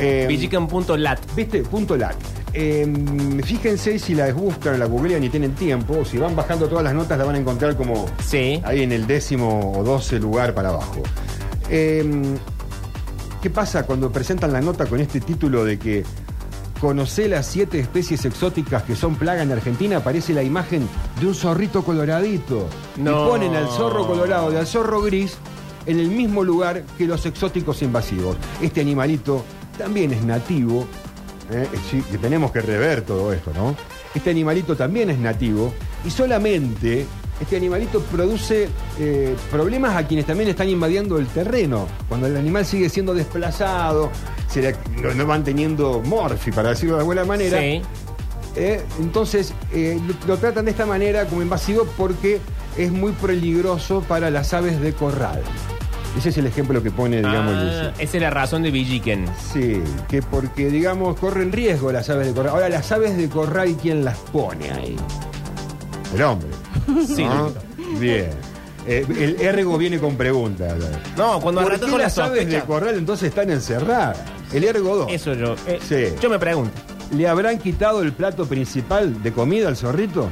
Eh, 0.00 0.26
Villiquen.lat. 0.28 1.18
¿Viste? 1.34 1.62
Punto 1.62 1.96
lat. 1.96 2.14
Eh, 2.52 2.86
fíjense 3.44 3.98
si 3.98 4.14
la 4.14 4.32
buscan, 4.32 4.78
la 4.78 4.86
googlean 4.86 5.22
y 5.24 5.28
tienen 5.28 5.54
tiempo, 5.54 6.04
si 6.04 6.18
van 6.18 6.34
bajando 6.36 6.68
todas 6.68 6.84
las 6.84 6.94
notas 6.94 7.18
la 7.18 7.24
van 7.24 7.34
a 7.34 7.38
encontrar 7.38 7.76
como 7.76 8.06
Sí. 8.24 8.60
ahí 8.64 8.82
en 8.82 8.92
el 8.92 9.06
décimo 9.08 9.72
o 9.76 9.82
doce 9.84 10.18
lugar 10.20 10.54
para 10.54 10.68
abajo. 10.70 11.02
Eh, 11.68 12.08
¿Qué 13.42 13.50
pasa 13.50 13.86
cuando 13.86 14.10
presentan 14.10 14.52
la 14.52 14.60
nota 14.60 14.86
con 14.86 15.00
este 15.00 15.20
título 15.20 15.64
de 15.64 15.78
que 15.78 16.04
conocé 16.80 17.28
las 17.28 17.46
siete 17.46 17.78
especies 17.78 18.24
exóticas 18.24 18.82
que 18.82 18.96
son 18.96 19.14
plaga 19.14 19.42
en 19.42 19.52
Argentina? 19.52 19.98
Aparece 19.98 20.34
la 20.34 20.42
imagen 20.42 20.88
de 21.20 21.26
un 21.26 21.34
zorrito 21.34 21.84
coloradito. 21.84 22.68
No. 22.96 23.26
Y 23.26 23.28
ponen 23.28 23.54
al 23.54 23.68
zorro 23.68 24.06
colorado 24.08 24.52
y 24.52 24.56
al 24.56 24.66
zorro 24.66 25.02
gris 25.02 25.38
en 25.86 26.00
el 26.00 26.08
mismo 26.08 26.42
lugar 26.42 26.82
que 26.98 27.06
los 27.06 27.24
exóticos 27.26 27.80
invasivos. 27.82 28.36
Este 28.60 28.80
animalito 28.80 29.44
también 29.78 30.12
es 30.12 30.24
nativo. 30.24 30.86
¿eh? 31.52 31.68
Sí, 31.90 32.02
que 32.10 32.18
tenemos 32.18 32.50
que 32.50 32.60
rever 32.60 33.02
todo 33.02 33.32
esto, 33.32 33.52
¿no? 33.54 33.76
Este 34.14 34.30
animalito 34.30 34.76
también 34.76 35.10
es 35.10 35.18
nativo 35.18 35.72
y 36.04 36.10
solamente 36.10 37.06
este 37.40 37.56
animalito 37.56 38.00
produce 38.00 38.68
eh, 38.98 39.34
problemas 39.50 39.96
a 39.96 40.06
quienes 40.06 40.26
también 40.26 40.48
están 40.48 40.68
invadiendo 40.68 41.18
el 41.18 41.26
terreno. 41.26 41.86
Cuando 42.08 42.26
el 42.26 42.36
animal 42.36 42.64
sigue 42.66 42.88
siendo 42.88 43.14
desplazado, 43.14 44.10
se 44.48 44.62
le- 44.62 44.76
no, 45.02 45.14
no 45.14 45.26
van 45.26 45.44
teniendo 45.44 46.00
morfi, 46.04 46.50
para 46.52 46.70
decirlo 46.70 46.94
de 46.96 47.00
alguna 47.00 47.24
manera. 47.24 47.58
Sí. 47.60 47.82
Eh, 48.56 48.82
entonces 48.98 49.52
eh, 49.72 50.00
lo, 50.26 50.34
lo 50.34 50.36
tratan 50.38 50.64
de 50.64 50.72
esta 50.72 50.84
manera 50.86 51.26
como 51.26 51.42
invasivo 51.42 51.86
porque 51.96 52.40
es 52.76 52.90
muy 52.90 53.12
peligroso 53.12 54.02
para 54.08 54.30
las 54.30 54.52
aves 54.52 54.80
de 54.80 54.92
corral. 54.92 55.40
Ese 56.16 56.30
es 56.30 56.38
el 56.38 56.46
ejemplo 56.46 56.82
que 56.82 56.90
pone, 56.90 57.18
digamos, 57.18 57.54
Ah, 57.54 57.92
esa 57.98 58.16
es 58.16 58.22
la 58.22 58.30
razón 58.30 58.62
de 58.64 58.72
Villiquen. 58.72 59.26
Sí, 59.52 59.80
que 60.08 60.22
porque, 60.22 60.68
digamos, 60.70 61.16
corren 61.20 61.52
riesgo 61.52 61.92
las 61.92 62.08
aves 62.10 62.28
de 62.28 62.32
corral. 62.32 62.54
Ahora, 62.54 62.68
las 62.68 62.90
aves 62.90 63.16
de 63.16 63.28
corral, 63.28 63.76
¿quién 63.80 64.04
las 64.04 64.16
pone 64.18 64.70
ahí? 64.72 64.96
El 66.14 66.22
hombre. 66.22 66.48
Sí. 67.06 67.24
¿no? 67.24 67.52
Bien. 67.98 68.30
Eh, 68.86 69.04
el 69.08 69.40
ergo 69.40 69.76
viene 69.76 69.98
con 69.98 70.16
preguntas. 70.16 70.74
No, 71.16 71.40
cuando 71.40 71.60
¿Por 71.62 71.74
qué 71.74 71.80
con 71.80 71.92
la 71.98 72.04
las 72.04 72.18
aves 72.18 72.48
de 72.50 72.60
corral 72.62 72.96
entonces 72.96 73.28
están 73.28 73.50
encerradas? 73.50 74.18
El 74.52 74.64
ergo 74.64 74.96
2. 74.96 75.12
Eso 75.12 75.34
yo. 75.34 75.54
eh, 75.66 75.78
Sí. 75.86 76.16
Yo 76.22 76.30
me 76.30 76.38
pregunto. 76.38 76.72
¿Le 77.14 77.26
habrán 77.28 77.58
quitado 77.58 78.02
el 78.02 78.12
plato 78.12 78.46
principal 78.46 79.22
de 79.22 79.32
comida 79.32 79.68
al 79.68 79.76
zorrito? 79.76 80.28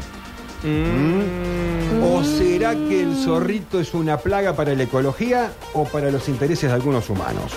Mm, 0.63 2.03
¿O 2.03 2.25
será 2.25 2.73
que 2.75 3.03
el 3.03 3.15
zorrito 3.17 3.79
es 3.81 3.93
una 3.95 4.17
plaga 4.19 4.55
para 4.55 4.75
la 4.75 4.83
ecología 4.85 5.51
o 5.75 5.85
para 5.85 6.11
los 6.11 6.29
intereses 6.29 6.69
de 6.71 6.75
algunos 6.75 7.09
humanos? 7.11 7.53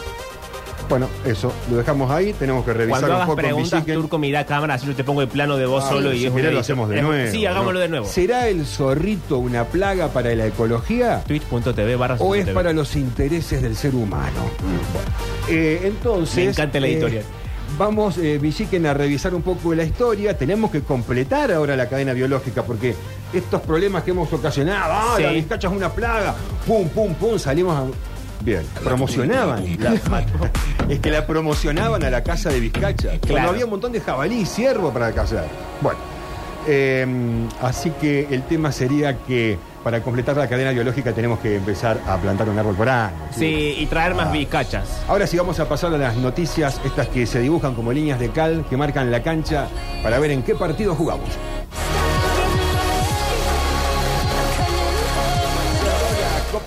Bueno, 0.90 1.08
eso, 1.24 1.54
lo 1.70 1.78
dejamos 1.78 2.10
ahí, 2.10 2.34
tenemos 2.34 2.66
que 2.66 2.74
revisar 2.74 3.02
Cuando 3.02 3.08
un 3.08 3.14
hagas 3.14 3.28
poco 3.28 3.38
preguntas, 3.38 3.72
Villiquen. 3.86 3.96
Turco, 4.02 4.18
mirá 4.18 4.46
cámara, 4.46 4.74
así 4.74 4.88
yo 4.88 4.96
te 4.96 5.04
pongo 5.04 5.22
el 5.22 5.28
plano 5.28 5.56
de 5.56 5.68
vos 5.68 5.84
Ah, 5.86 5.90
solo 5.90 6.12
y 6.14 6.26
es 6.26 6.32
un 6.32 6.42
lo 6.42 6.60
hacemos 6.60 6.90
de 6.90 7.02
nuevo. 7.04 7.32
Sí, 7.32 7.46
hagámoslo 7.46 7.74
¿no? 7.74 7.80
de 7.80 7.88
nuevo. 7.90 8.06
¿Será 8.08 8.48
el 8.48 8.66
zorrito 8.66 9.38
una 9.38 9.66
plaga 9.66 10.08
para 10.08 10.34
la 10.34 10.48
ecología 10.48 11.24
Twitch.tv 11.28 11.96
barra 11.96 12.16
o 12.20 12.34
es 12.34 12.48
para 12.50 12.74
los 12.74 12.96
intereses 12.96 13.62
del 13.62 13.76
ser 13.76 13.94
humano? 13.94 14.42
Bueno, 14.64 14.80
eh, 15.48 15.82
entonces... 15.84 16.36
Me 16.38 16.52
encanta 16.52 16.80
la 16.80 16.88
eh, 16.88 16.94
editorial. 16.94 17.24
vamos, 17.78 18.18
eh, 18.18 18.40
Villiquen, 18.40 18.88
a 18.88 18.94
revisar 18.96 19.36
un 19.36 19.44
poco 19.44 19.76
la 19.76 19.84
historia. 19.84 20.36
Tenemos 20.36 20.72
que 20.72 20.82
completar 20.82 21.52
ahora 21.52 21.76
la 21.76 21.88
cadena 21.88 22.14
biológica 22.14 22.64
porque 22.64 22.96
estos 23.32 23.62
problemas 23.62 24.02
que 24.04 24.10
hemos 24.12 24.34
ocasionado, 24.34 24.92
ah, 24.92 25.14
Sí. 25.18 25.24
la 25.24 25.32
vizcacha 25.34 25.68
es 25.68 25.74
una 25.76 25.90
plaga, 25.92 26.36
pum, 26.66 26.90
pum, 26.90 27.14
pum, 27.14 27.38
salimos 27.38 27.78
a... 27.78 27.86
Bien, 28.42 28.64
promocionaban. 28.84 29.64
la- 29.80 29.94
es 30.90 31.00
que 31.00 31.12
la 31.12 31.26
promocionaban 31.28 32.04
a 32.04 32.10
la 32.10 32.24
casa 32.24 32.50
de 32.50 32.60
Vizcacha. 32.60 33.10
Cuando 33.10 33.28
Claro. 33.28 33.50
había 33.50 33.66
un 33.66 33.72
montón 33.72 33.92
de 33.92 34.02
jabalí 34.02 34.40
y 34.42 34.46
ciervo 34.46 34.92
para 34.92 35.12
cazar. 35.12 35.46
Bueno, 35.82 36.00
eh, 36.68 37.06
así 37.62 37.92
que 38.02 38.28
el 38.32 38.44
tema 38.44 38.72
sería 38.72 39.18
que 39.18 39.58
para 39.84 40.02
completar 40.02 40.36
la 40.36 40.48
cadena 40.48 40.72
biológica 40.72 41.14
tenemos 41.14 41.40
que 41.40 41.56
empezar 41.56 42.00
a 42.06 42.18
plantar 42.18 42.50
un 42.50 42.60
árbol 42.60 42.76
por 42.76 42.90
año. 42.90 43.14
Sí, 43.38 43.76
y 43.80 43.86
traer 43.86 44.14
más 44.14 44.32
vizcachas. 44.32 45.02
Ahora 45.08 45.26
sí 45.26 45.38
vamos 45.38 45.60
a 45.60 45.70
pasar 45.70 45.94
a 45.94 45.98
las 45.98 46.16
noticias, 46.18 46.80
estas 46.84 47.08
que 47.08 47.26
se 47.26 47.40
dibujan 47.40 47.76
como 47.76 47.92
líneas 47.94 48.20
de 48.20 48.30
cal, 48.30 48.66
que 48.70 48.76
marcan 48.78 49.10
la 49.12 49.24
cancha 49.24 49.68
para 50.04 50.20
ver 50.20 50.32
en 50.32 50.44
qué 50.44 50.54
partido 50.56 50.96
jugamos. 50.96 51.30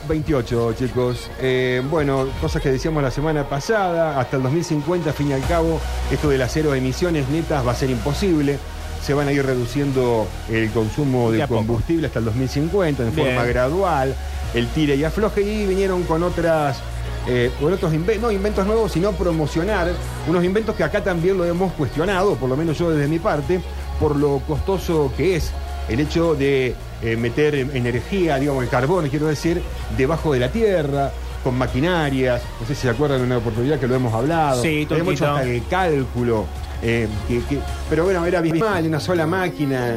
COP28, 0.08 0.74
chicos. 0.76 1.30
Eh, 1.40 1.82
bueno, 1.90 2.26
cosas 2.40 2.62
que 2.62 2.70
decíamos 2.70 3.02
la 3.02 3.10
semana 3.10 3.48
pasada, 3.48 4.18
hasta 4.20 4.36
el 4.36 4.42
2050, 4.42 5.12
fin 5.12 5.30
y 5.30 5.32
al 5.32 5.46
cabo, 5.46 5.80
esto 6.10 6.28
de 6.28 6.38
las 6.38 6.52
cero 6.52 6.74
emisiones 6.74 7.28
netas 7.28 7.66
va 7.66 7.72
a 7.72 7.74
ser 7.76 7.90
imposible. 7.90 8.58
Se 9.02 9.14
van 9.14 9.26
a 9.28 9.32
ir 9.32 9.44
reduciendo 9.44 10.28
el 10.48 10.70
consumo 10.70 11.32
De 11.32 11.46
combustible 11.48 12.06
hasta 12.06 12.20
el 12.20 12.24
2050 12.26 13.02
en 13.02 13.14
Bien. 13.14 13.26
forma 13.28 13.44
gradual, 13.46 14.14
el 14.54 14.68
tire 14.68 14.94
y 14.94 15.02
afloje, 15.04 15.42
y 15.42 15.66
vinieron 15.66 16.04
con 16.04 16.22
otras. 16.22 16.78
eh, 17.26 17.50
con 17.60 17.72
otros 17.72 17.92
inventos, 17.94 18.22
no 18.22 18.30
inventos 18.32 18.66
nuevos, 18.66 18.90
sino 18.92 19.12
promocionar 19.12 19.92
unos 20.28 20.44
inventos 20.44 20.74
que 20.76 20.82
acá 20.84 21.02
también 21.04 21.36
lo 21.38 21.44
hemos 21.44 21.72
cuestionado, 21.74 22.34
por 22.36 22.48
lo 22.48 22.56
menos 22.56 22.78
yo 22.78 22.90
desde 22.90 23.06
mi 23.08 23.18
parte, 23.20 23.60
por 24.00 24.16
lo 24.16 24.40
costoso 24.40 25.12
que 25.16 25.36
es 25.36 25.52
el 25.88 26.00
hecho 26.00 26.34
de 26.34 26.74
eh, 27.02 27.16
meter 27.16 27.54
energía, 27.54 28.38
digamos, 28.38 28.62
el 28.64 28.68
carbón, 28.70 29.08
quiero 29.08 29.26
decir, 29.26 29.60
debajo 29.96 30.32
de 30.32 30.40
la 30.40 30.48
tierra, 30.50 31.10
con 31.42 31.56
maquinarias. 31.56 32.40
No 32.60 32.66
sé 32.66 32.74
si 32.74 32.82
se 32.82 32.90
acuerdan 32.90 33.18
de 33.18 33.24
una 33.26 33.38
oportunidad 33.38 33.78
que 33.80 33.88
lo 33.88 33.94
hemos 33.96 34.12
hablado. 34.14 34.62
Sí, 34.62 34.86
Hemos 34.90 35.14
hecho 35.14 35.26
hasta 35.32 35.42
el 35.48 35.66
cálculo. 35.68 36.46
eh, 36.84 37.06
que- 37.28 37.40
que- 37.44 37.60
pero 37.88 38.04
bueno, 38.04 38.26
era 38.26 38.40
abismal, 38.40 38.84
una 38.86 38.98
sola 38.98 39.24
máquina, 39.26 39.94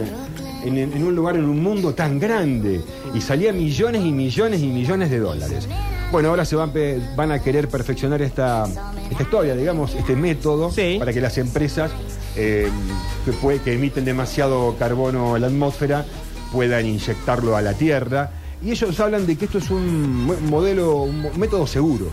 en, 0.63 0.77
en 0.77 1.04
un 1.04 1.15
lugar, 1.15 1.36
en 1.36 1.46
un 1.46 1.62
mundo 1.63 1.94
tan 1.96 2.20
grande. 2.20 2.80
Y 3.13 3.22
salía 3.22 3.51
millones 3.54 4.04
y 4.06 4.12
millones 4.12 4.62
y 4.62 4.68
millones 4.68 5.10
de 5.10 5.20
dólares. 5.20 5.68
Bueno, 6.12 6.30
ahora 6.30 6.46
se 6.46 6.56
van, 6.56 6.72
a 7.32 7.39
querer 7.42 7.68
perfeccionar 7.70 8.22
esta, 8.22 8.65
esta 9.10 9.24
historia, 9.24 9.56
digamos, 9.56 9.96
este 9.96 10.15
método, 10.15 10.72
Sí. 10.72 10.98
para 11.00 11.12
que 11.12 11.22
las 11.22 11.38
empresas 11.39 11.89
eh, 12.36 12.70
que, 13.63 13.74
emiten 13.74 14.06
demasiado 14.06 14.75
carbono 14.77 15.36
en 15.36 15.42
la 15.42 15.48
atmósfera 15.48 16.06
puedan 16.51 16.86
inyectarlo 16.86 17.56
a 17.56 17.62
la 17.62 17.74
Tierra. 17.74 18.32
Y 18.63 18.72
ellos 18.72 19.00
hablan 19.00 19.25
de 19.27 19.36
que 19.36 19.46
esto 19.46 19.58
es 19.60 19.70
un 19.70 20.25
mo- 20.25 20.38
modelo, 20.44 21.01
un 21.04 21.30
método 21.38 21.68
seguro. 21.68 22.08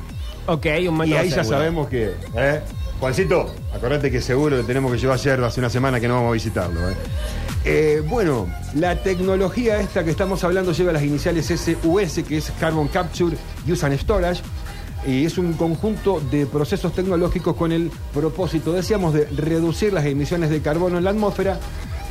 Ok, 0.47 0.67
un 0.67 0.83
Y 0.83 0.91
método 0.91 1.19
ahí 1.19 1.31
ya 1.31 1.45
sabemos 1.45 1.88
que. 1.88 2.12
¿eh? 2.37 2.61
Juancito, 3.00 3.52
acordate 3.75 4.11
que 4.11 4.21
seguro 4.21 4.57
le 4.59 4.62
tenemos 4.64 4.93
que 4.93 4.99
llevar 4.99 5.19
ayer, 5.19 5.43
hace 5.43 5.61
una 5.61 5.71
semana 5.71 5.99
que 5.99 6.07
no 6.09 6.14
vamos 6.14 6.31
a 6.31 6.33
visitarlo. 6.35 6.88
¿eh? 6.91 6.95
Eh, 7.64 8.02
bueno, 8.09 8.47
la 8.75 8.97
tecnología 9.02 9.81
esta 9.81 10.05
que 10.05 10.11
estamos 10.11 10.43
hablando 10.45 10.73
lleva 10.73 10.93
las 10.93 11.02
iniciales 11.02 11.47
SUS, 11.47 12.25
que 12.26 12.37
es 12.38 12.52
Carbon 12.61 12.88
Capture 12.88 13.37
Use 13.69 13.87
and 13.87 13.99
Storage. 13.99 14.41
Y 15.06 15.25
es 15.25 15.37
un 15.38 15.54
conjunto 15.54 16.21
de 16.30 16.47
procesos 16.47 16.92
tecnológicos 16.94 17.56
con 17.56 17.73
el 17.73 17.90
propósito, 18.14 18.73
decíamos, 18.73 19.12
de 19.14 19.25
reducir 19.26 19.92
las 19.92 20.04
emisiones 20.06 20.50
de 20.50 20.61
carbono 20.61 20.99
en 20.99 21.04
la 21.04 21.11
atmósfera, 21.11 21.59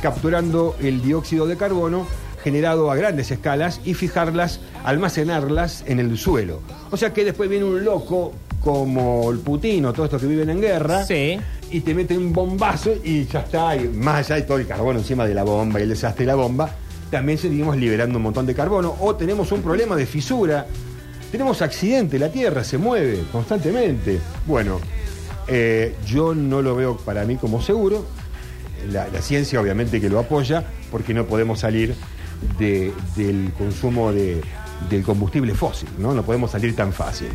capturando 0.02 0.76
el 0.80 1.00
dióxido 1.02 1.46
de 1.46 1.56
carbono 1.56 2.06
generado 2.42 2.90
a 2.90 2.96
grandes 2.96 3.30
escalas 3.30 3.80
y 3.84 3.94
fijarlas, 3.94 4.60
almacenarlas 4.84 5.84
en 5.86 6.00
el 6.00 6.18
suelo. 6.18 6.60
O 6.90 6.96
sea 6.96 7.12
que 7.12 7.24
después 7.24 7.48
viene 7.48 7.64
un 7.64 7.84
loco 7.84 8.32
como 8.60 9.30
el 9.30 9.38
Putin 9.38 9.86
o 9.86 9.92
todos 9.92 10.06
estos 10.06 10.20
que 10.22 10.26
viven 10.28 10.50
en 10.50 10.60
guerra 10.60 11.04
Sí. 11.04 11.38
y 11.70 11.80
te 11.80 11.94
mete 11.94 12.16
un 12.18 12.32
bombazo 12.32 12.90
y 13.04 13.24
ya 13.26 13.40
está, 13.40 13.76
y 13.76 13.88
más 13.88 14.26
allá 14.26 14.36
de 14.36 14.42
todo 14.42 14.58
el 14.58 14.66
carbono 14.66 14.98
encima 14.98 15.26
de 15.26 15.34
la 15.34 15.44
bomba 15.44 15.78
y 15.80 15.84
el 15.84 15.88
desastre 15.90 16.24
de 16.24 16.32
la 16.32 16.34
bomba, 16.36 16.70
también 17.10 17.38
seguimos 17.38 17.76
liberando 17.76 18.18
un 18.18 18.22
montón 18.24 18.46
de 18.46 18.54
carbono 18.54 18.94
o 19.00 19.14
tenemos 19.14 19.50
un 19.52 19.62
problema 19.62 19.94
de 19.96 20.06
fisura, 20.06 20.66
tenemos 21.32 21.60
accidente, 21.62 22.18
la 22.18 22.30
Tierra 22.30 22.62
se 22.62 22.78
mueve 22.78 23.24
constantemente. 23.32 24.20
Bueno, 24.46 24.78
eh, 25.48 25.96
yo 26.06 26.34
no 26.34 26.62
lo 26.62 26.76
veo 26.76 26.96
para 26.98 27.24
mí 27.24 27.36
como 27.36 27.60
seguro, 27.60 28.06
la, 28.90 29.08
la 29.08 29.20
ciencia 29.22 29.60
obviamente 29.60 30.00
que 30.00 30.08
lo 30.08 30.18
apoya, 30.20 30.64
porque 30.90 31.14
no 31.14 31.24
podemos 31.26 31.58
salir 31.60 31.94
de- 32.58 32.92
del 33.16 33.52
consumo 33.58 34.12
de- 34.12 34.40
del 34.90 35.02
combustible 35.02 35.54
fósil, 35.54 35.88
¿no? 35.98 36.12
No 36.12 36.22
podemos 36.22 36.50
salir 36.50 36.74
tan 36.76 36.92
fácil. 36.92 37.28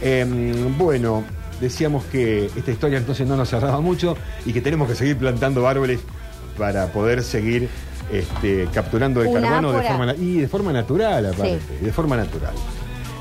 Em, 0.00 0.76
bueno, 0.78 1.24
decíamos 1.60 2.04
que 2.06 2.46
esta 2.56 2.70
historia 2.70 2.98
entonces 2.98 3.26
no 3.26 3.36
nos 3.36 3.48
cerraba 3.50 3.80
mucho 3.80 4.16
y 4.46 4.52
que 4.52 4.60
tenemos 4.60 4.88
que 4.88 4.94
seguir 4.94 5.16
plantando 5.16 5.66
árboles 5.68 6.00
para 6.56 6.86
poder 6.92 7.22
seguir 7.22 7.68
este, 8.12 8.66
capturando 8.72 9.20
el 9.20 9.28
Una 9.28 9.40
carbono 9.42 9.72
de 9.72 9.86
forma, 9.86 10.14
y 10.14 10.38
de 10.38 10.48
forma 10.48 10.72
natural, 10.72 11.26
aparte, 11.26 11.60
de 11.82 11.92
forma 11.92 12.16
natural. 12.16 12.54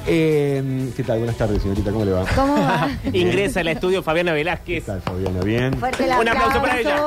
Em, 0.10 0.92
¿Qué 0.94 1.04
tal? 1.04 1.18
Buenas 1.20 1.36
tardes, 1.38 1.62
señorita, 1.62 1.92
¿cómo 1.92 2.06
le 2.06 2.12
va? 2.12 2.26
¿Cómo 2.34 2.56
va? 2.56 2.90
Ingresa 3.14 3.60
al 3.60 3.68
estudio 3.68 4.02
Fabiana 4.02 4.32
¿Qué 4.32 4.38
Velázquez. 4.38 4.86
tal, 4.86 5.02
Fabiana? 5.02 5.42
¿Bien? 5.42 5.74
Fuerte 5.78 6.06
el 6.06 6.12
Un 6.20 6.28
aplauso 6.30 6.62
para 6.62 6.80
ella. 6.80 7.02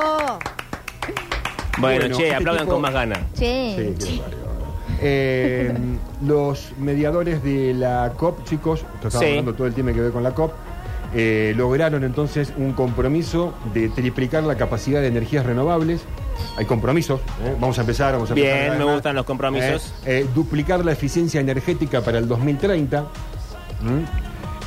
Bueno, 1.79 1.99
Bueno, 2.01 2.15
che, 2.17 2.23
este 2.25 2.35
aplaudan 2.35 2.65
tipo- 2.65 2.73
con 2.73 2.81
más 2.81 2.93
ganas. 2.93 3.19
Che. 3.33 3.95
Sí, 3.99 4.05
qué. 4.05 4.21
Eh, 5.01 5.73
los 6.27 6.73
mediadores 6.77 7.43
de 7.43 7.73
la 7.73 8.13
COP, 8.15 8.43
chicos, 8.43 8.81
esto 8.95 9.07
estamos 9.07 9.19
Sí. 9.25 9.29
hablando 9.31 9.53
todo 9.55 9.65
el 9.67 9.73
tiempo 9.73 9.93
que 9.93 10.01
ve 10.01 10.11
con 10.11 10.21
la 10.21 10.31
COP, 10.35 10.53
eh, 11.15 11.53
lograron 11.57 12.03
entonces 12.03 12.53
un 12.55 12.73
compromiso 12.73 13.53
de 13.73 13.89
triplicar 13.89 14.43
la 14.43 14.55
capacidad 14.57 15.01
de 15.01 15.07
energías 15.07 15.43
renovables. 15.45 16.01
Hay 16.57 16.65
compromisos, 16.65 17.19
¿eh? 17.43 17.55
vamos 17.59 17.77
a 17.77 17.81
empezar, 17.81 18.13
vamos 18.13 18.31
a 18.31 18.33
Bien, 18.33 18.47
empezar. 18.49 18.69
me 18.69 18.75
además. 18.77 18.93
gustan 18.95 19.15
los 19.15 19.25
compromisos. 19.25 19.93
Eh, 20.05 20.19
eh, 20.21 20.27
duplicar 20.35 20.83
la 20.85 20.91
eficiencia 20.91 21.39
energética 21.41 22.01
para 22.01 22.17
el 22.19 22.27
2030. 22.27 23.05
¿m? 23.83 24.05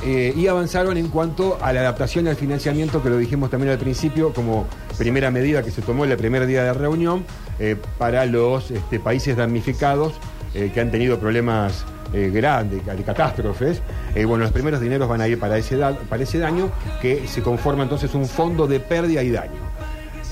Eh, 0.06 0.34
y 0.36 0.48
avanzaron 0.48 0.96
en 0.98 1.08
cuanto 1.08 1.56
a 1.62 1.72
la 1.72 1.80
adaptación 1.80 2.28
al 2.28 2.36
financiamiento, 2.36 3.02
que 3.02 3.08
lo 3.08 3.16
dijimos 3.16 3.48
también 3.50 3.72
al 3.72 3.78
principio, 3.78 4.32
como 4.34 4.66
primera 4.98 5.30
medida 5.30 5.62
que 5.62 5.70
se 5.70 5.80
tomó 5.82 6.04
en 6.04 6.10
el 6.10 6.16
primer 6.18 6.46
día 6.46 6.62
de 6.64 6.74
reunión 6.74 7.24
eh, 7.58 7.76
para 7.96 8.26
los 8.26 8.70
este, 8.70 9.00
países 9.00 9.36
damnificados 9.36 10.12
eh, 10.54 10.70
que 10.74 10.80
han 10.80 10.90
tenido 10.90 11.18
problemas 11.18 11.84
grandes, 12.12 12.86
de 12.86 13.02
catástrofes. 13.02 13.82
Bueno, 14.14 14.44
los 14.44 14.52
primeros 14.52 14.80
dineros 14.80 15.08
van 15.08 15.20
a 15.20 15.26
ir 15.26 15.36
para 15.40 15.58
ese, 15.58 15.76
da- 15.76 15.98
para 16.08 16.22
ese 16.22 16.38
daño, 16.38 16.70
que 17.02 17.26
se 17.26 17.42
conforma 17.42 17.82
entonces 17.82 18.14
un 18.14 18.26
fondo 18.28 18.68
de 18.68 18.78
pérdida 18.78 19.20
y 19.24 19.30
daño. 19.32 19.58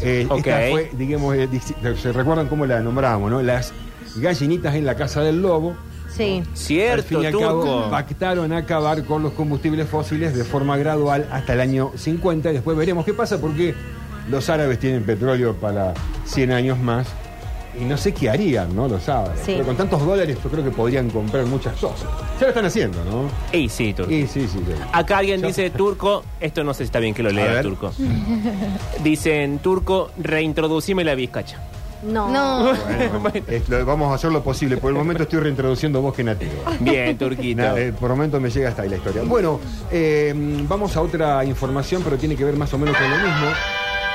Eh, 0.03 0.27
Ok. 0.29 0.39
Esta 0.47 0.71
fue, 0.71 0.91
digamos, 0.97 1.35
eh, 1.37 1.49
dis- 1.51 1.97
se 1.97 2.13
recuerdan 2.13 2.49
cómo 2.49 2.67
la 2.67 2.81
nombrábamos, 2.81 3.31
¿no? 3.31 3.43
Las 3.43 3.73
gallinitas 4.17 4.75
en 4.75 4.85
la 4.85 4.95
casa 4.97 5.23
del 5.23 5.41
lobo. 5.43 5.75
Sí. 6.15 6.43
Al 6.47 6.57
Cierto, 6.57 7.03
fin 7.09 7.23
y 7.23 7.27
al 7.27 7.33
cabo, 7.39 7.63
Turco. 7.65 7.91
pactaron 7.91 8.53
acabar 8.53 9.03
con 9.05 9.23
los 9.23 9.33
combustibles 9.33 9.89
fósiles 9.89 10.35
de 10.37 10.45
forma 10.45 10.77
gradual 10.77 11.27
hasta 11.33 11.55
el 11.55 11.61
año 11.61 11.91
50 11.97 12.51
y 12.51 12.55
después 12.55 12.77
veremos 12.77 13.05
qué 13.07 13.15
pasa 13.15 13.41
porque 13.41 13.75
los 14.31 14.51
árabes 14.51 14.79
tienen 14.79 15.05
petróleo 15.05 15.55
para 15.57 15.95
100 16.27 16.53
años 16.53 16.79
más 16.79 17.07
y 17.81 17.85
no 17.85 17.97
sé 17.97 18.13
qué 18.13 18.29
harían, 18.31 18.75
¿no? 18.77 18.87
Los 18.89 19.09
árabes. 19.09 19.41
Sí. 19.45 19.53
Pero 19.55 19.65
con 19.67 19.77
tantos 19.77 20.05
dólares 20.05 20.37
yo 20.43 20.51
creo 20.51 20.63
que 20.65 20.71
podrían 20.71 21.09
comprar 21.11 21.45
muchas 21.47 21.75
cosas. 21.79 22.09
Ya 22.39 22.43
lo 22.43 22.49
están 22.49 22.65
haciendo, 22.67 22.99
¿no? 23.05 23.31
Y 23.57 23.69
sí, 23.69 23.93
Turco. 23.95 24.13
Y 24.13 24.27
sí, 24.27 24.43
sí. 24.49 24.59
sí. 24.67 24.73
Acá 24.93 25.19
alguien 25.19 25.41
dice 25.43 25.71
turco, 25.71 26.23
esto 26.41 26.63
no 26.65 26.75
sé 26.75 26.79
si 26.79 26.85
está 26.85 26.99
bien 26.99 27.15
que 27.15 27.23
lo 27.23 27.31
lea 27.31 27.47
ver. 27.47 27.63
turco. 27.63 27.93
Dicen 29.03 29.59
turco, 29.59 30.11
reintroducime 30.19 31.05
la 31.05 31.15
vizcacha. 31.15 31.59
No. 32.03 32.27
Bueno, 32.27 33.21
bueno, 33.23 33.47
es 33.47 33.69
lo- 33.69 33.85
vamos 33.87 34.11
a 34.11 34.15
hacer 34.17 34.33
lo 34.33 34.43
posible. 34.43 34.77
Por 34.77 34.91
el 34.91 34.97
momento 34.99 35.23
estoy 35.23 35.39
reintroduciendo 35.41 36.03
bosque 36.03 36.25
nativo. 36.25 36.53
Bien, 36.81 37.17
turquito. 37.17 37.63
Nada, 37.63 37.79
eh, 37.81 37.93
por 37.93 38.11
el 38.11 38.17
momento 38.17 38.41
me 38.41 38.51
llega 38.51 38.71
hasta 38.71 38.83
ahí 38.83 38.89
la 38.89 38.97
historia. 38.97 39.23
Bueno, 39.23 39.61
eh, 39.91 40.35
vamos 40.69 40.97
a 40.97 41.01
otra 41.01 41.45
información, 41.45 42.03
pero 42.03 42.17
tiene 42.17 42.35
que 42.35 42.45
ver 42.45 42.57
más 42.57 42.73
o 42.75 42.79
menos 42.79 42.97
con 42.97 43.09
lo 43.09 43.17
mismo. 43.17 43.47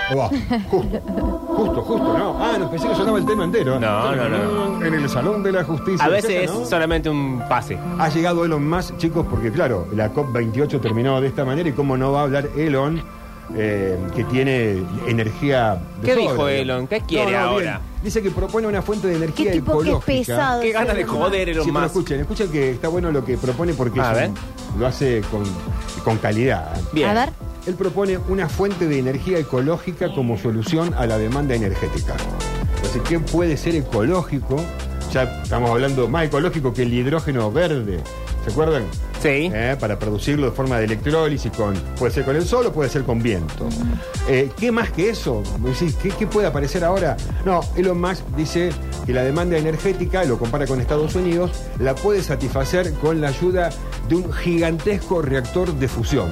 Justo, 0.09 1.01
justo, 1.49 1.81
justo, 1.81 2.17
¿no? 2.17 2.37
Ah, 2.39 2.55
no, 2.57 2.69
pensé 2.71 2.87
que 2.87 2.95
sonaba 2.95 3.17
el 3.19 3.25
tema 3.25 3.43
entero. 3.43 3.79
No, 3.79 4.15
no, 4.15 4.29
no, 4.29 4.85
En 4.85 4.93
el 4.93 5.09
Salón 5.09 5.43
de 5.43 5.51
la 5.51 5.63
Justicia. 5.63 6.05
A 6.05 6.09
veces 6.09 6.29
etcétera, 6.31 6.53
es 6.53 6.59
¿no? 6.59 6.65
solamente 6.65 7.09
un 7.09 7.41
pase. 7.49 7.77
Ha 7.99 8.09
llegado 8.09 8.45
Elon 8.45 8.67
Musk, 8.69 8.97
chicos, 8.97 9.25
porque 9.29 9.51
claro, 9.51 9.87
la 9.93 10.13
COP28 10.13 10.79
terminó 10.81 11.19
de 11.21 11.27
esta 11.27 11.43
manera 11.45 11.67
y 11.69 11.73
cómo 11.73 11.97
no 11.97 12.11
va 12.11 12.21
a 12.21 12.23
hablar 12.23 12.47
Elon, 12.55 13.01
eh, 13.55 13.97
que 14.15 14.23
tiene 14.25 14.83
energía 15.07 15.77
de 16.01 16.07
¿Qué 16.07 16.13
sobra, 16.15 16.31
dijo. 16.31 16.47
Elon? 16.47 16.87
¿Qué 16.87 17.01
quiere 17.01 17.35
ahora? 17.37 17.81
Dice 18.03 18.21
que 18.21 18.29
propone 18.31 18.67
una 18.67 18.81
fuente 18.81 19.07
de 19.07 19.15
energía 19.15 19.45
Qué 19.51 19.57
tipo 19.59 19.71
ecológica. 19.73 20.05
pesado. 20.05 20.61
Qué 20.61 20.69
ese 20.69 20.77
ganas 20.77 20.95
de 20.95 21.03
joder, 21.03 21.49
Elon 21.49 21.65
Sí, 21.65 21.71
Musk. 21.71 21.85
escuchen, 21.85 22.19
escuchen 22.21 22.49
que 22.51 22.71
está 22.71 22.87
bueno 22.87 23.11
lo 23.11 23.25
que 23.25 23.37
propone 23.37 23.73
porque 23.73 23.99
A 23.99 24.13
ver. 24.13 24.29
lo 24.79 24.87
hace 24.87 25.21
con, 25.31 25.43
con 26.03 26.17
calidad. 26.17 26.77
Bien. 26.93 27.09
A 27.09 27.13
ver. 27.13 27.29
Él 27.67 27.75
propone 27.75 28.17
una 28.29 28.47
fuente 28.47 28.87
de 28.87 28.97
energía 28.97 29.37
ecológica 29.39 30.13
como 30.13 30.37
solución 30.37 30.93
a 30.93 31.05
la 31.05 31.17
demanda 31.17 31.53
energética. 31.53 32.15
Entonces, 32.77 33.01
¿qué 33.07 33.19
puede 33.19 33.57
ser 33.57 33.75
ecológico? 33.75 34.55
Ya 35.11 35.23
estamos 35.43 35.69
hablando 35.69 36.07
más 36.07 36.25
ecológico 36.25 36.73
que 36.73 36.83
el 36.83 36.93
hidrógeno 36.93 37.51
verde. 37.51 37.99
¿Se 38.45 38.51
acuerdan? 38.51 38.83
Sí. 39.21 39.51
Eh, 39.53 39.75
para 39.77 39.99
producirlo 39.99 40.45
de 40.45 40.51
forma 40.53 40.77
de 40.77 40.85
electrólisis, 40.85 41.51
con, 41.51 41.73
puede 41.97 42.13
ser 42.13 42.23
con 42.23 42.37
el 42.37 42.45
sol 42.45 42.67
o 42.67 42.71
puede 42.71 42.89
ser 42.89 43.03
con 43.03 43.21
viento. 43.21 43.67
Eh, 44.29 44.49
¿Qué 44.57 44.71
más 44.71 44.91
que 44.91 45.09
eso? 45.09 45.43
Vos 45.59 45.77
decís, 45.77 45.95
¿Qué, 46.01 46.09
qué 46.11 46.25
puede 46.25 46.47
aparecer 46.47 46.85
ahora? 46.85 47.17
No, 47.43 47.59
Elon 47.75 47.99
Musk 47.99 48.23
dice 48.37 48.69
que 49.05 49.11
la 49.11 49.23
demanda 49.23 49.57
energética, 49.57 50.23
lo 50.23 50.37
compara 50.37 50.65
con 50.65 50.79
Estados 50.79 51.15
Unidos, 51.15 51.51
la 51.79 51.95
puede 51.95 52.21
satisfacer 52.21 52.93
con 52.93 53.19
la 53.19 53.29
ayuda 53.29 53.71
de 54.07 54.15
un 54.15 54.31
gigantesco 54.31 55.21
reactor 55.21 55.73
de 55.73 55.87
fusión. 55.89 56.29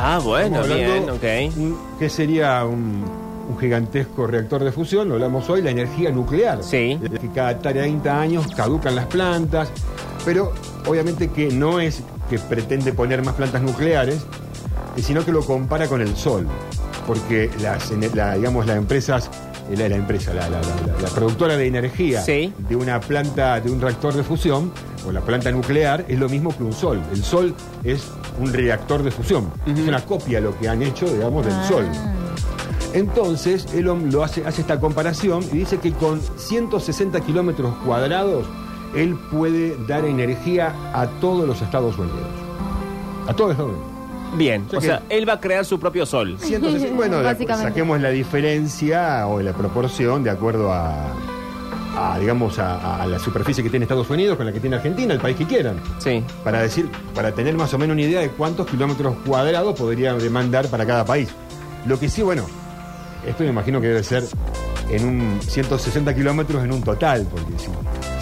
Ah, 0.00 0.20
bueno, 0.22 0.62
bien, 0.64 0.90
hablando, 0.90 1.14
ok. 1.14 1.98
¿Qué 1.98 2.08
sería 2.08 2.64
un, 2.64 3.04
un 3.50 3.58
gigantesco 3.58 4.26
reactor 4.26 4.62
de 4.64 4.72
fusión? 4.72 5.08
Lo 5.08 5.14
hablamos 5.14 5.48
hoy, 5.50 5.60
la 5.62 5.70
energía 5.70 6.10
nuclear. 6.10 6.62
Sí. 6.62 6.98
Que 7.20 7.28
cada 7.34 7.58
30 7.58 8.20
años 8.20 8.46
caducan 8.56 8.94
las 8.94 9.06
plantas, 9.06 9.68
pero 10.24 10.52
obviamente 10.86 11.28
que 11.30 11.50
no 11.50 11.80
es 11.80 12.02
que 12.30 12.38
pretende 12.38 12.92
poner 12.92 13.22
más 13.24 13.34
plantas 13.34 13.62
nucleares, 13.62 14.24
eh, 14.96 15.02
sino 15.02 15.24
que 15.24 15.32
lo 15.32 15.42
compara 15.44 15.86
con 15.88 16.00
el 16.00 16.16
sol. 16.16 16.46
Porque 17.06 17.50
las, 17.60 17.90
la- 18.14 18.34
digamos, 18.34 18.66
las 18.66 18.76
empresas, 18.76 19.30
eh, 19.70 19.76
la, 19.76 19.88
la 19.88 19.96
empresa, 19.96 20.34
la, 20.34 20.48
la- 20.50 20.60
la- 20.60 21.02
la 21.02 21.08
productora 21.08 21.56
de 21.56 21.66
energía 21.66 22.20
Sí. 22.22 22.52
de 22.68 22.76
una 22.76 23.00
planta, 23.00 23.60
de 23.60 23.70
un 23.70 23.80
reactor 23.80 24.14
de 24.14 24.22
fusión, 24.22 24.70
o 25.06 25.12
la 25.12 25.22
planta 25.22 25.50
nuclear, 25.50 26.04
es 26.06 26.18
lo 26.18 26.28
mismo 26.28 26.54
que 26.56 26.62
un 26.64 26.72
sol. 26.74 27.00
El 27.12 27.24
sol 27.24 27.54
es 27.82 28.04
un 28.38 28.52
reactor 28.52 29.02
de 29.02 29.10
fusión. 29.10 29.50
Es 29.66 29.80
una 29.80 30.04
copia 30.04 30.40
lo 30.40 30.56
que 30.58 30.68
han 30.68 30.82
hecho, 30.82 31.06
digamos, 31.06 31.44
del 31.46 31.54
sol. 31.64 31.84
Entonces, 32.94 33.66
Elon 33.74 34.10
lo 34.10 34.24
hace, 34.24 34.46
hace 34.46 34.62
esta 34.62 34.80
comparación 34.80 35.42
y 35.52 35.58
dice 35.58 35.78
que 35.78 35.92
con 35.92 36.20
160 36.36 37.20
kilómetros 37.20 37.74
cuadrados, 37.84 38.46
él 38.94 39.16
puede 39.30 39.76
dar 39.86 40.04
energía 40.06 40.72
a 40.94 41.06
todos 41.20 41.46
los 41.46 41.60
Estados 41.60 41.98
Unidos. 41.98 42.18
A 43.28 43.34
todos 43.34 43.50
los 43.50 43.58
Estados 43.58 43.72
Unidos. 43.72 43.88
Bien, 44.36 44.64
O 44.66 44.70
sea 44.70 44.78
o 44.78 44.80
que- 44.80 44.86
sea, 44.86 45.02
él 45.10 45.28
va 45.28 45.34
a 45.34 45.40
crear 45.40 45.64
su 45.64 45.78
propio 45.78 46.06
sol. 46.06 46.36
160 46.38 46.94
bueno, 46.94 47.20
la- 47.22 47.34
saquemos 47.56 48.00
la 48.00 48.10
diferencia 48.10 49.26
o 49.26 49.40
la 49.40 49.52
proporción 49.52 50.22
de 50.22 50.30
acuerdo 50.30 50.72
a, 50.72 50.94
a, 51.98 52.18
digamos, 52.18 52.58
a, 52.58 53.02
a 53.02 53.06
la 53.06 53.18
superficie 53.18 53.62
que 53.62 53.70
tiene 53.70 53.84
Estados 53.84 54.08
Unidos 54.10 54.36
con 54.36 54.46
la 54.46 54.52
que 54.52 54.60
tiene 54.60 54.76
Argentina, 54.76 55.12
el 55.14 55.20
país 55.20 55.36
que 55.36 55.46
quieran. 55.46 55.80
Sí. 55.98 56.22
Para 56.44 56.62
decir, 56.62 56.88
para 57.14 57.32
tener 57.32 57.54
más 57.56 57.72
o 57.74 57.78
menos 57.78 57.94
una 57.94 58.02
idea 58.02 58.20
de 58.20 58.30
cuántos 58.30 58.66
kilómetros 58.66 59.16
cuadrados 59.26 59.78
podría 59.78 60.14
demandar 60.14 60.68
para 60.68 60.84
cada 60.86 61.04
país. 61.04 61.28
Lo 61.86 61.98
que 61.98 62.08
sí, 62.08 62.22
bueno, 62.22 62.44
esto 63.26 63.42
me 63.44 63.50
imagino 63.50 63.80
que 63.80 63.88
debe 63.88 64.02
ser 64.02 64.24
en 64.90 65.04
un 65.06 65.38
160 65.42 66.14
kilómetros 66.14 66.64
en 66.64 66.72
un 66.72 66.82
total, 66.82 67.26
porque 67.30 67.52
si, 67.58 67.68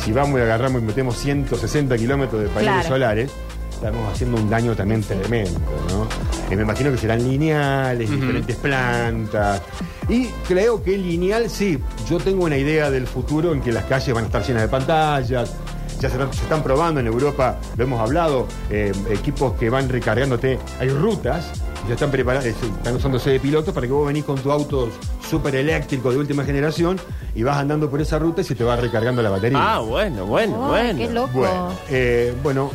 si 0.04 0.12
vamos 0.12 0.38
y 0.38 0.42
agarramos 0.42 0.82
y 0.82 0.84
metemos 0.84 1.16
160 1.18 1.96
kilómetros 1.96 2.42
de 2.42 2.48
paneles 2.48 2.72
Claro. 2.74 2.88
solares, 2.88 3.30
estamos 3.76 4.12
haciendo 4.12 4.38
un 4.38 4.48
daño 4.48 4.74
también 4.74 5.02
tremendo, 5.02 5.60
¿no? 5.90 6.08
Y 6.50 6.56
me 6.56 6.62
imagino 6.62 6.90
que 6.90 6.98
serán 6.98 7.22
lineales, 7.22 8.10
diferentes 8.10 8.56
plantas. 8.56 9.62
Y 10.08 10.26
creo 10.48 10.82
que 10.82 10.96
lineal, 10.96 11.50
sí, 11.50 11.78
yo 12.08 12.18
tengo 12.18 12.44
una 12.44 12.56
idea 12.56 12.90
del 12.90 13.06
futuro 13.06 13.52
en 13.52 13.60
que 13.60 13.72
las 13.72 13.84
calles 13.84 14.14
van 14.14 14.24
a 14.24 14.26
estar 14.26 14.42
llenas 14.42 14.62
de 14.62 14.68
pantallas. 14.68 15.54
Ya 16.00 16.10
se 16.10 16.16
están, 16.16 16.32
se 16.32 16.42
están 16.42 16.62
probando 16.62 17.00
en 17.00 17.06
Europa, 17.06 17.58
lo 17.76 17.84
hemos 17.84 18.00
hablado, 18.00 18.46
eh, 18.70 18.92
equipos 19.10 19.54
que 19.54 19.70
van 19.70 19.88
recargándote. 19.88 20.58
Hay 20.78 20.90
rutas, 20.90 21.52
ya 21.88 21.94
están 21.94 22.10
preparados, 22.10 22.46
están 22.46 22.96
usándose 22.96 23.30
de 23.30 23.40
pilotos 23.40 23.72
para 23.72 23.86
que 23.86 23.92
vos 23.92 24.06
venís 24.06 24.24
con 24.24 24.36
tu 24.38 24.52
auto 24.52 24.90
súper 25.26 25.56
eléctrico 25.56 26.10
de 26.10 26.18
última 26.18 26.44
generación 26.44 27.00
y 27.34 27.42
vas 27.42 27.56
andando 27.56 27.88
por 27.90 28.00
esa 28.00 28.18
ruta 28.18 28.42
y 28.42 28.44
se 28.44 28.54
te 28.54 28.62
va 28.62 28.76
recargando 28.76 29.22
la 29.22 29.30
batería. 29.30 29.58
Ah, 29.58 29.78
bueno, 29.78 30.26
bueno, 30.26 30.68
bueno. 30.68 30.98
qué 30.98 31.10
loco. 31.10 31.38
Bueno, 31.38 31.72
eh, 31.88 32.34
bueno 32.42 32.70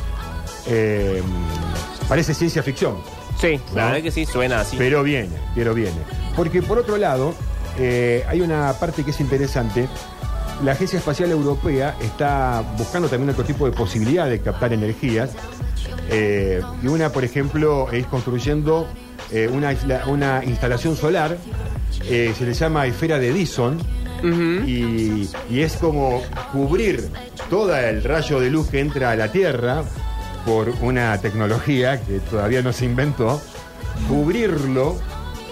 eh, 0.67 1.21
parece 2.07 2.33
ciencia 2.33 2.61
ficción, 2.63 2.97
Sí, 3.39 3.59
¿No? 3.71 3.75
la 3.77 3.85
verdad 3.87 4.01
que 4.03 4.11
sí, 4.11 4.25
suena 4.25 4.59
así. 4.61 4.75
pero 4.77 5.01
viene, 5.03 5.29
pero 5.55 5.73
viene. 5.73 5.97
Porque 6.35 6.61
por 6.61 6.77
otro 6.77 6.97
lado, 6.97 7.33
eh, 7.79 8.23
hay 8.27 8.41
una 8.41 8.73
parte 8.73 9.03
que 9.03 9.11
es 9.11 9.19
interesante. 9.19 9.87
La 10.63 10.73
Agencia 10.73 10.99
Espacial 10.99 11.31
Europea 11.31 11.95
está 12.01 12.63
buscando 12.77 13.07
también 13.07 13.31
otro 13.31 13.43
tipo 13.43 13.65
de 13.65 13.71
posibilidad 13.71 14.29
de 14.29 14.41
captar 14.41 14.73
energías. 14.73 15.31
Eh, 16.09 16.61
y 16.83 16.87
una, 16.87 17.09
por 17.11 17.23
ejemplo, 17.23 17.89
es 17.91 18.05
construyendo 18.05 18.87
eh, 19.31 19.47
una, 19.51 19.73
una 20.07 20.43
instalación 20.45 20.95
solar, 20.95 21.37
se 22.07 22.35
le 22.45 22.53
llama 22.53 22.85
esfera 22.85 23.17
de 23.17 23.31
Dyson, 23.33 23.79
Ujú. 24.19 24.67
y, 24.67 25.27
y 25.49 25.61
es 25.61 25.77
como 25.77 26.21
cubrir 26.51 27.09
todo 27.49 27.75
el 27.75 28.03
rayo 28.03 28.39
de 28.39 28.51
luz 28.51 28.67
que 28.69 28.79
entra 28.81 29.11
a 29.11 29.15
la 29.15 29.31
Tierra 29.31 29.83
por 30.45 30.69
una 30.81 31.17
tecnología 31.19 32.01
que 32.01 32.19
todavía 32.19 32.61
no 32.61 32.73
se 32.73 32.85
inventó, 32.85 33.41
cubrirlo 34.07 34.95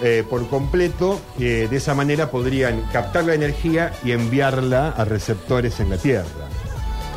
eh, 0.02 0.24
por 0.28 0.48
completo, 0.48 1.20
eh, 1.38 1.68
de 1.70 1.76
esa 1.76 1.94
manera 1.94 2.30
podrían 2.30 2.80
captar 2.92 3.24
la 3.24 3.34
energía 3.34 3.92
y 4.02 4.12
enviarla 4.12 4.90
a 4.90 5.04
receptores 5.04 5.78
en 5.80 5.90
la 5.90 5.96
Tierra. 5.98 6.24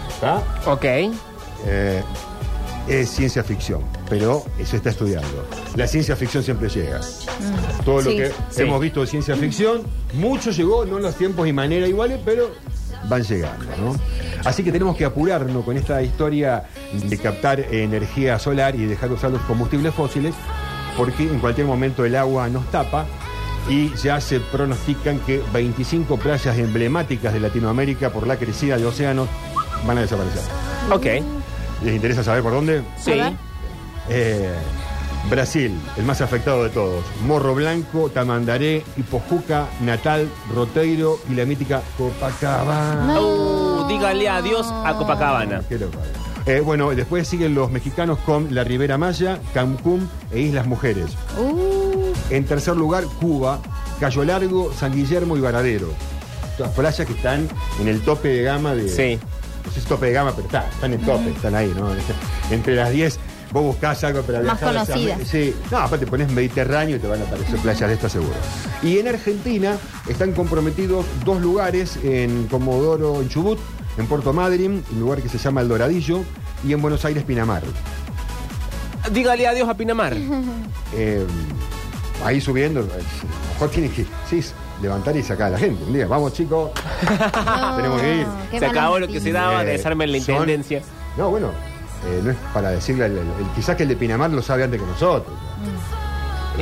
¿Está? 0.10 0.44
Ok. 0.66 0.84
Eh, 1.66 2.04
es 2.88 3.10
ciencia 3.10 3.42
ficción, 3.44 3.82
pero 4.10 4.44
se 4.66 4.76
está 4.76 4.90
estudiando. 4.90 5.48
La 5.78 5.88
ciencia 5.88 6.18
ficción 6.18 6.44
siempre 6.44 6.68
llega. 6.68 7.00
Todo 7.86 8.02
lo 8.02 8.12
Sí. 8.12 8.18
que 8.18 8.28
Sí. 8.50 8.62
hemos 8.64 8.82
visto 8.82 9.00
de 9.02 9.08
ciencia 9.08 9.36
ficción, 9.38 9.84
mucho 10.14 10.52
llegó, 10.52 10.84
no 10.86 10.98
en 10.98 11.04
los 11.04 11.16
tiempos 11.16 11.48
y 11.48 11.54
manera 11.54 11.88
iguales, 11.88 12.20
pero 12.26 12.52
van 13.10 13.24
llegando, 13.24 13.66
¿no? 13.78 13.96
Así 14.46 14.64
que 14.64 14.72
tenemos 14.72 14.96
que 14.96 15.06
apurarnos 15.06 15.64
con 15.64 15.78
esta 15.78 16.02
historia 16.02 16.64
de 16.94 17.18
captar 17.18 17.60
energía 17.60 18.40
solar 18.40 18.76
y 18.76 18.86
dejar 18.86 19.10
de 19.10 19.16
usar 19.16 19.32
los 19.32 19.42
combustibles 19.42 19.94
fósiles, 19.94 20.34
porque 20.98 21.24
en 21.24 21.40
cualquier 21.40 21.68
momento 21.68 22.06
el 22.06 22.16
agua 22.16 22.50
nos 22.50 22.70
tapa 22.72 23.06
y 23.70 23.94
ya 23.96 24.20
se 24.20 24.40
pronostican 24.40 25.20
que 25.20 25.42
25 25.54 26.18
playas 26.18 26.58
emblemáticas 26.58 27.34
de 27.34 27.40
Latinoamérica 27.40 28.10
por 28.10 28.28
la 28.28 28.38
crecida 28.38 28.78
de 28.78 28.86
océanos 28.86 29.28
van 29.86 29.98
a 29.98 30.02
desaparecer. 30.02 30.42
Ok. 30.92 31.06
¿Les 31.84 31.96
interesa 31.96 32.24
saber 32.24 32.44
por 32.44 32.52
dónde? 32.52 32.82
Sí. 32.98 33.14
Eh, 34.10 34.52
Brasil, 35.30 35.80
el 35.98 36.04
más 36.04 36.22
afectado 36.22 36.64
de 36.64 36.70
todos. 36.70 37.04
Morro 37.26 37.56
Blanco, 37.56 38.10
Tamandaré, 38.10 38.84
Hipojuca, 38.98 39.68
Natal, 39.82 40.30
Roteiro 40.54 41.20
y 41.30 41.36
la 41.36 41.46
mítica 41.46 41.82
Copacabana. 41.98 43.20
Uh, 43.20 43.88
dígale 43.88 44.28
adiós 44.30 44.68
a 44.72 44.94
Copacabana. 44.98 45.62
Qué. 45.70 45.80
Eh, 46.46 46.60
bueno, 46.60 46.90
después 46.92 47.28
siguen 47.28 47.56
los 47.56 47.72
mexicanos 47.72 48.20
con 48.20 48.54
la 48.54 48.66
Ribera 48.66 48.98
Maya, 48.98 49.40
Cancún 49.54 50.10
e 50.32 50.42
Islas 50.42 50.68
Mujeres. 50.68 51.12
Uh, 51.38 52.12
En 52.30 52.46
tercer 52.46 52.76
lugar, 52.76 53.06
Cuba, 53.22 53.60
Cayo 54.00 54.26
Largo, 54.26 54.74
San 54.74 54.94
Guillermo 54.94 55.38
y 55.38 55.42
Varadero. 55.42 55.88
Todas 56.58 56.74
playas 56.74 57.08
que 57.08 57.14
están 57.14 57.48
en 57.80 57.88
el 57.88 58.02
tope 58.02 58.28
de 58.28 58.44
gama 58.44 58.76
de. 58.76 58.90
Sí. 58.90 59.20
No 59.66 59.70
sé 59.70 59.76
si 59.76 59.80
es 59.80 59.86
tope 59.86 60.08
de 60.08 60.12
gama, 60.14 60.32
pero 60.36 60.46
está, 60.46 60.68
están 60.70 60.94
en 60.94 61.02
tope, 61.02 61.30
están 61.30 61.56
ahí, 61.56 61.74
¿no? 61.76 61.88
Entre 62.52 62.76
las 62.76 62.92
10, 62.92 63.18
vos 63.54 63.64
buscás 63.64 64.04
algo 64.04 64.22
para 64.24 64.40
Más 64.42 64.60
viajar. 64.60 64.86
conocidas. 64.88 65.20
Sí, 65.28 65.56
no, 65.72 65.78
aparte 65.78 66.06
pones 66.08 66.30
Mediterráneo 66.32 66.98
y 66.98 67.00
te 67.00 67.08
van 67.08 67.22
a 67.22 67.24
aparecer 67.24 67.58
playas 67.60 67.88
de 67.88 67.94
estas 67.94 68.12
seguro. 68.12 68.34
Y 68.82 68.98
en 68.98 69.08
Argentina 69.08 69.78
están 70.10 70.34
comprometidos 70.34 71.06
dos 71.24 71.40
lugares, 71.40 71.98
en 72.04 72.48
Comodoro, 72.48 73.22
en 73.22 73.30
Chubut, 73.30 73.60
en 73.98 74.08
Puerto 74.08 74.34
Madryn, 74.34 74.84
un 74.92 75.00
lugar 75.00 75.22
que 75.22 75.30
se 75.30 75.38
llama 75.38 75.62
El 75.62 75.70
Doradillo, 75.70 76.22
y 76.68 76.74
en 76.74 76.82
Buenos 76.82 77.06
Aires, 77.06 77.24
Pinamar. 77.24 77.62
Dígale 79.12 79.48
adiós 79.48 79.70
a 79.70 79.76
Pinamar. 79.78 80.16
Eh, 80.96 81.26
ahí 82.24 82.40
subiendo, 82.40 82.82
eh, 82.82 82.84
a 82.84 82.98
lo 82.98 83.54
mejor 83.54 83.70
tienes 83.72 83.94
que 83.94 84.06
sí, 84.30 84.44
levantar 84.80 85.18
y 85.18 85.24
sacar 85.24 85.48
a 85.48 85.50
la 85.50 85.58
gente. 85.58 85.84
Un 85.86 85.94
día, 85.94 86.06
vamos 86.06 86.34
chicos, 86.34 86.70
tenemos 87.76 88.00
que 88.00 88.16
ir. 88.18 88.28
qué 88.52 88.60
Se 88.60 88.66
acabó 88.68 89.00
lo 89.00 89.08
que 89.08 89.20
se 89.20 89.32
daba 89.32 89.64
de 89.64 89.72
Eh, 89.74 89.78
desarme 89.78 90.06
la 90.06 90.20
son- 90.20 90.36
intendencia. 90.36 90.84
No, 91.18 91.32
bueno, 91.32 91.50
eh, 92.08 92.22
no 92.24 92.32
es 92.32 92.38
para 92.54 92.70
decirle, 92.72 93.06
al- 93.06 93.12
al- 93.12 93.18
el- 93.20 93.48
quizás 93.56 93.76
que 93.76 93.84
el 93.84 93.90
de 93.90 93.96
Pinamar 93.96 94.30
lo 94.32 94.42
sabe 94.42 94.64
antes 94.64 94.80
que 94.80 94.86
nosotros. 94.88 95.34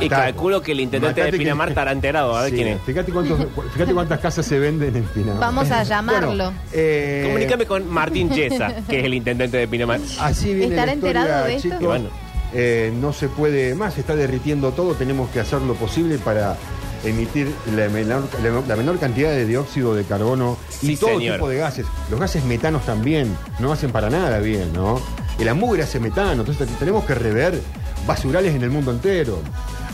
Y 0.00 0.04
Está- 0.04 0.16
calculo 0.22 0.62
que 0.62 0.72
el 0.72 0.80
intendente 0.80 1.20
de 1.20 1.26
Matate 1.26 1.32
que- 1.38 1.44
Pinamar 1.44 1.68
estará 1.68 1.92
enterado. 1.92 2.34
A 2.34 2.42
ver 2.42 2.50
Sí, 2.50 2.56
quién 2.56 2.68
es. 2.68 2.80
Fíjate, 2.80 3.12
cuántos, 3.12 3.38
fíjate 3.74 3.92
cuántas 3.92 4.20
casas 4.20 4.46
se 4.46 4.58
venden 4.58 4.96
en 4.96 5.04
Pinamar. 5.04 5.38
Vamos 5.40 5.70
a 5.70 5.82
llamarlo. 5.82 6.28
Bueno, 6.28 6.52
eh, 6.72 7.24
Comunícame 7.26 7.66
con 7.66 7.90
Martín 7.90 8.30
Yesa, 8.30 8.74
que 8.88 9.00
es 9.00 9.04
el 9.04 9.12
intendente 9.14 9.58
de 9.58 9.68
Pinamar. 9.68 10.00
Así 10.20 10.54
viene 10.54 10.74
¿Estará 10.74 10.86
la 10.86 10.94
historia, 10.94 11.20
enterado 11.20 11.44
de 11.46 11.54
esto? 11.56 11.62
chicos. 11.68 11.82
Y 11.82 11.84
bueno. 11.84 12.08
Eh, 12.54 12.92
no 13.00 13.12
se 13.14 13.28
puede 13.28 13.74
más, 13.74 13.94
se 13.94 14.00
está 14.00 14.14
derritiendo 14.14 14.72
todo, 14.72 14.92
tenemos 14.94 15.30
que 15.30 15.40
hacer 15.40 15.60
lo 15.62 15.72
posible 15.74 16.18
para 16.18 16.56
emitir 17.04 17.52
la 17.76 17.88
menor, 17.88 18.28
la- 18.42 18.60
la 18.66 18.76
menor 18.76 18.98
cantidad 18.98 19.30
de 19.30 19.44
dióxido 19.46 19.94
de 19.94 20.04
carbono 20.04 20.56
y 20.82 20.86
Sí, 20.88 20.96
todo 20.96 21.10
señor. 21.18 21.34
tipo 21.36 21.48
de 21.48 21.56
gases. 21.58 21.86
Los 22.10 22.20
gases 22.20 22.44
metanos 22.44 22.84
también 22.86 23.36
no 23.58 23.72
hacen 23.72 23.90
para 23.92 24.10
nada 24.10 24.38
bien, 24.38 24.72
¿no? 24.72 25.00
El 25.38 25.52
mugre 25.54 25.82
hace 25.82 25.98
metano, 25.98 26.42
entonces 26.42 26.68
tenemos 26.78 27.04
que 27.04 27.14
rever 27.14 27.60
basurales 28.06 28.54
en 28.54 28.62
el 28.62 28.70
mundo 28.70 28.90
entero. 28.90 29.38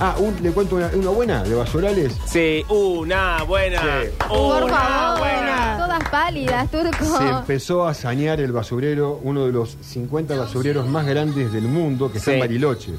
Ah, 0.01 0.14
un- 0.18 0.37
le 0.42 0.51
cuento 0.53 0.77
una, 0.77 0.88
una 0.94 1.11
buena 1.11 1.42
de 1.42 1.55
basurales. 1.55 2.12
Sí, 2.27 2.64
una 2.68 3.42
buena. 3.42 3.81
Sí. 3.81 4.09
Una 4.21 4.29
Por 4.29 4.71
favor. 4.71 5.18
buena. 5.18 5.77
Todas 5.79 6.09
pálidas, 6.11 6.71
turco. 6.71 7.18
Se 7.18 7.29
empezó 7.29 7.87
a 7.87 7.94
sanear 7.94 8.40
el 8.40 8.53
basurero, 8.53 9.18
uno 9.25 9.47
de 9.47 9.53
los 9.53 9.77
50 9.81 10.37
basureros 10.37 10.87
más 10.87 11.05
grandes 11.07 11.53
del 11.53 11.64
mundo, 11.64 12.12
que 12.12 12.18
está 12.18 12.31
Sí. 12.31 12.35
en 12.37 12.40
Bariloche. 12.40 12.92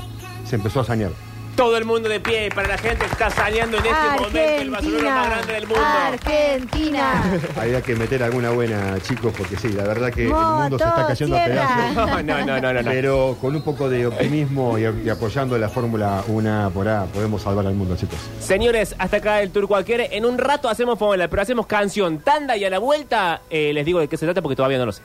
Se 0.45 0.55
empezó 0.57 0.81
a 0.81 0.85
sanear. 0.85 1.11
Todo 1.59 1.75
el 1.75 1.83
mundo 1.83 2.07
de 2.07 2.21
pie 2.21 2.49
para 2.55 2.69
la 2.69 2.77
gente 2.77 3.05
que 3.05 3.11
está 3.11 3.29
saneando 3.29 3.79
en 3.79 3.85
este 3.85 4.09
momento 4.17 4.39
el 4.39 4.69
basurero 4.69 5.09
más 5.11 5.29
grande 5.29 5.53
del 5.53 5.67
mundo. 5.67 5.83
Argentina. 5.83 7.23
Había 7.59 7.81
que 7.81 7.95
meter 7.97 8.23
alguna 8.23 8.51
buena, 8.51 8.97
chicos, 9.01 9.33
porque 9.37 9.57
sí, 9.57 9.67
la 9.73 9.83
verdad 9.83 10.09
que 10.09 10.23
el 10.23 10.29
mundo 10.29 10.79
se 10.79 10.85
está 10.85 11.05
cayendo 11.05 11.37
a 11.37 11.43
pedazos. 11.43 11.79
No, 11.99 12.23
no, 12.23 12.45
no, 12.45 12.61
no, 12.61 12.73
no. 12.81 12.89
Pero 12.89 13.37
con 13.41 13.53
un 13.57 13.61
poco 13.61 13.89
de 13.89 14.07
optimismo 14.07 14.77
y, 14.77 14.83
y 14.83 15.09
apoyando 15.09 15.57
la 15.57 15.67
Fórmula 15.67 16.23
1 16.27 16.71
por 16.73 16.87
A, 16.87 17.03
podemos 17.07 17.41
salvar 17.41 17.67
al 17.67 17.73
mundo, 17.73 17.97
chicos. 17.97 18.19
Señores, 18.39 18.95
hasta 18.97 19.17
acá 19.17 19.41
el 19.41 19.51
Turco 19.51 19.75
Alquiere. 19.75 20.15
En 20.15 20.23
un 20.23 20.37
rato 20.37 20.69
hacemos 20.69 20.97
fórmula, 20.97 21.27
pero 21.27 21.41
hacemos 21.41 21.65
canción, 21.65 22.19
tanda 22.19 22.55
y 22.55 22.63
a 22.63 22.69
la 22.69 22.79
vuelta 22.79 23.41
eh, 23.49 23.73
les 23.73 23.85
digo 23.85 23.99
de 23.99 24.07
qué 24.07 24.15
se 24.15 24.25
trata 24.25 24.41
porque 24.41 24.55
todavía 24.55 24.77
no 24.77 24.85
lo 24.85 24.93
sé. 24.93 25.01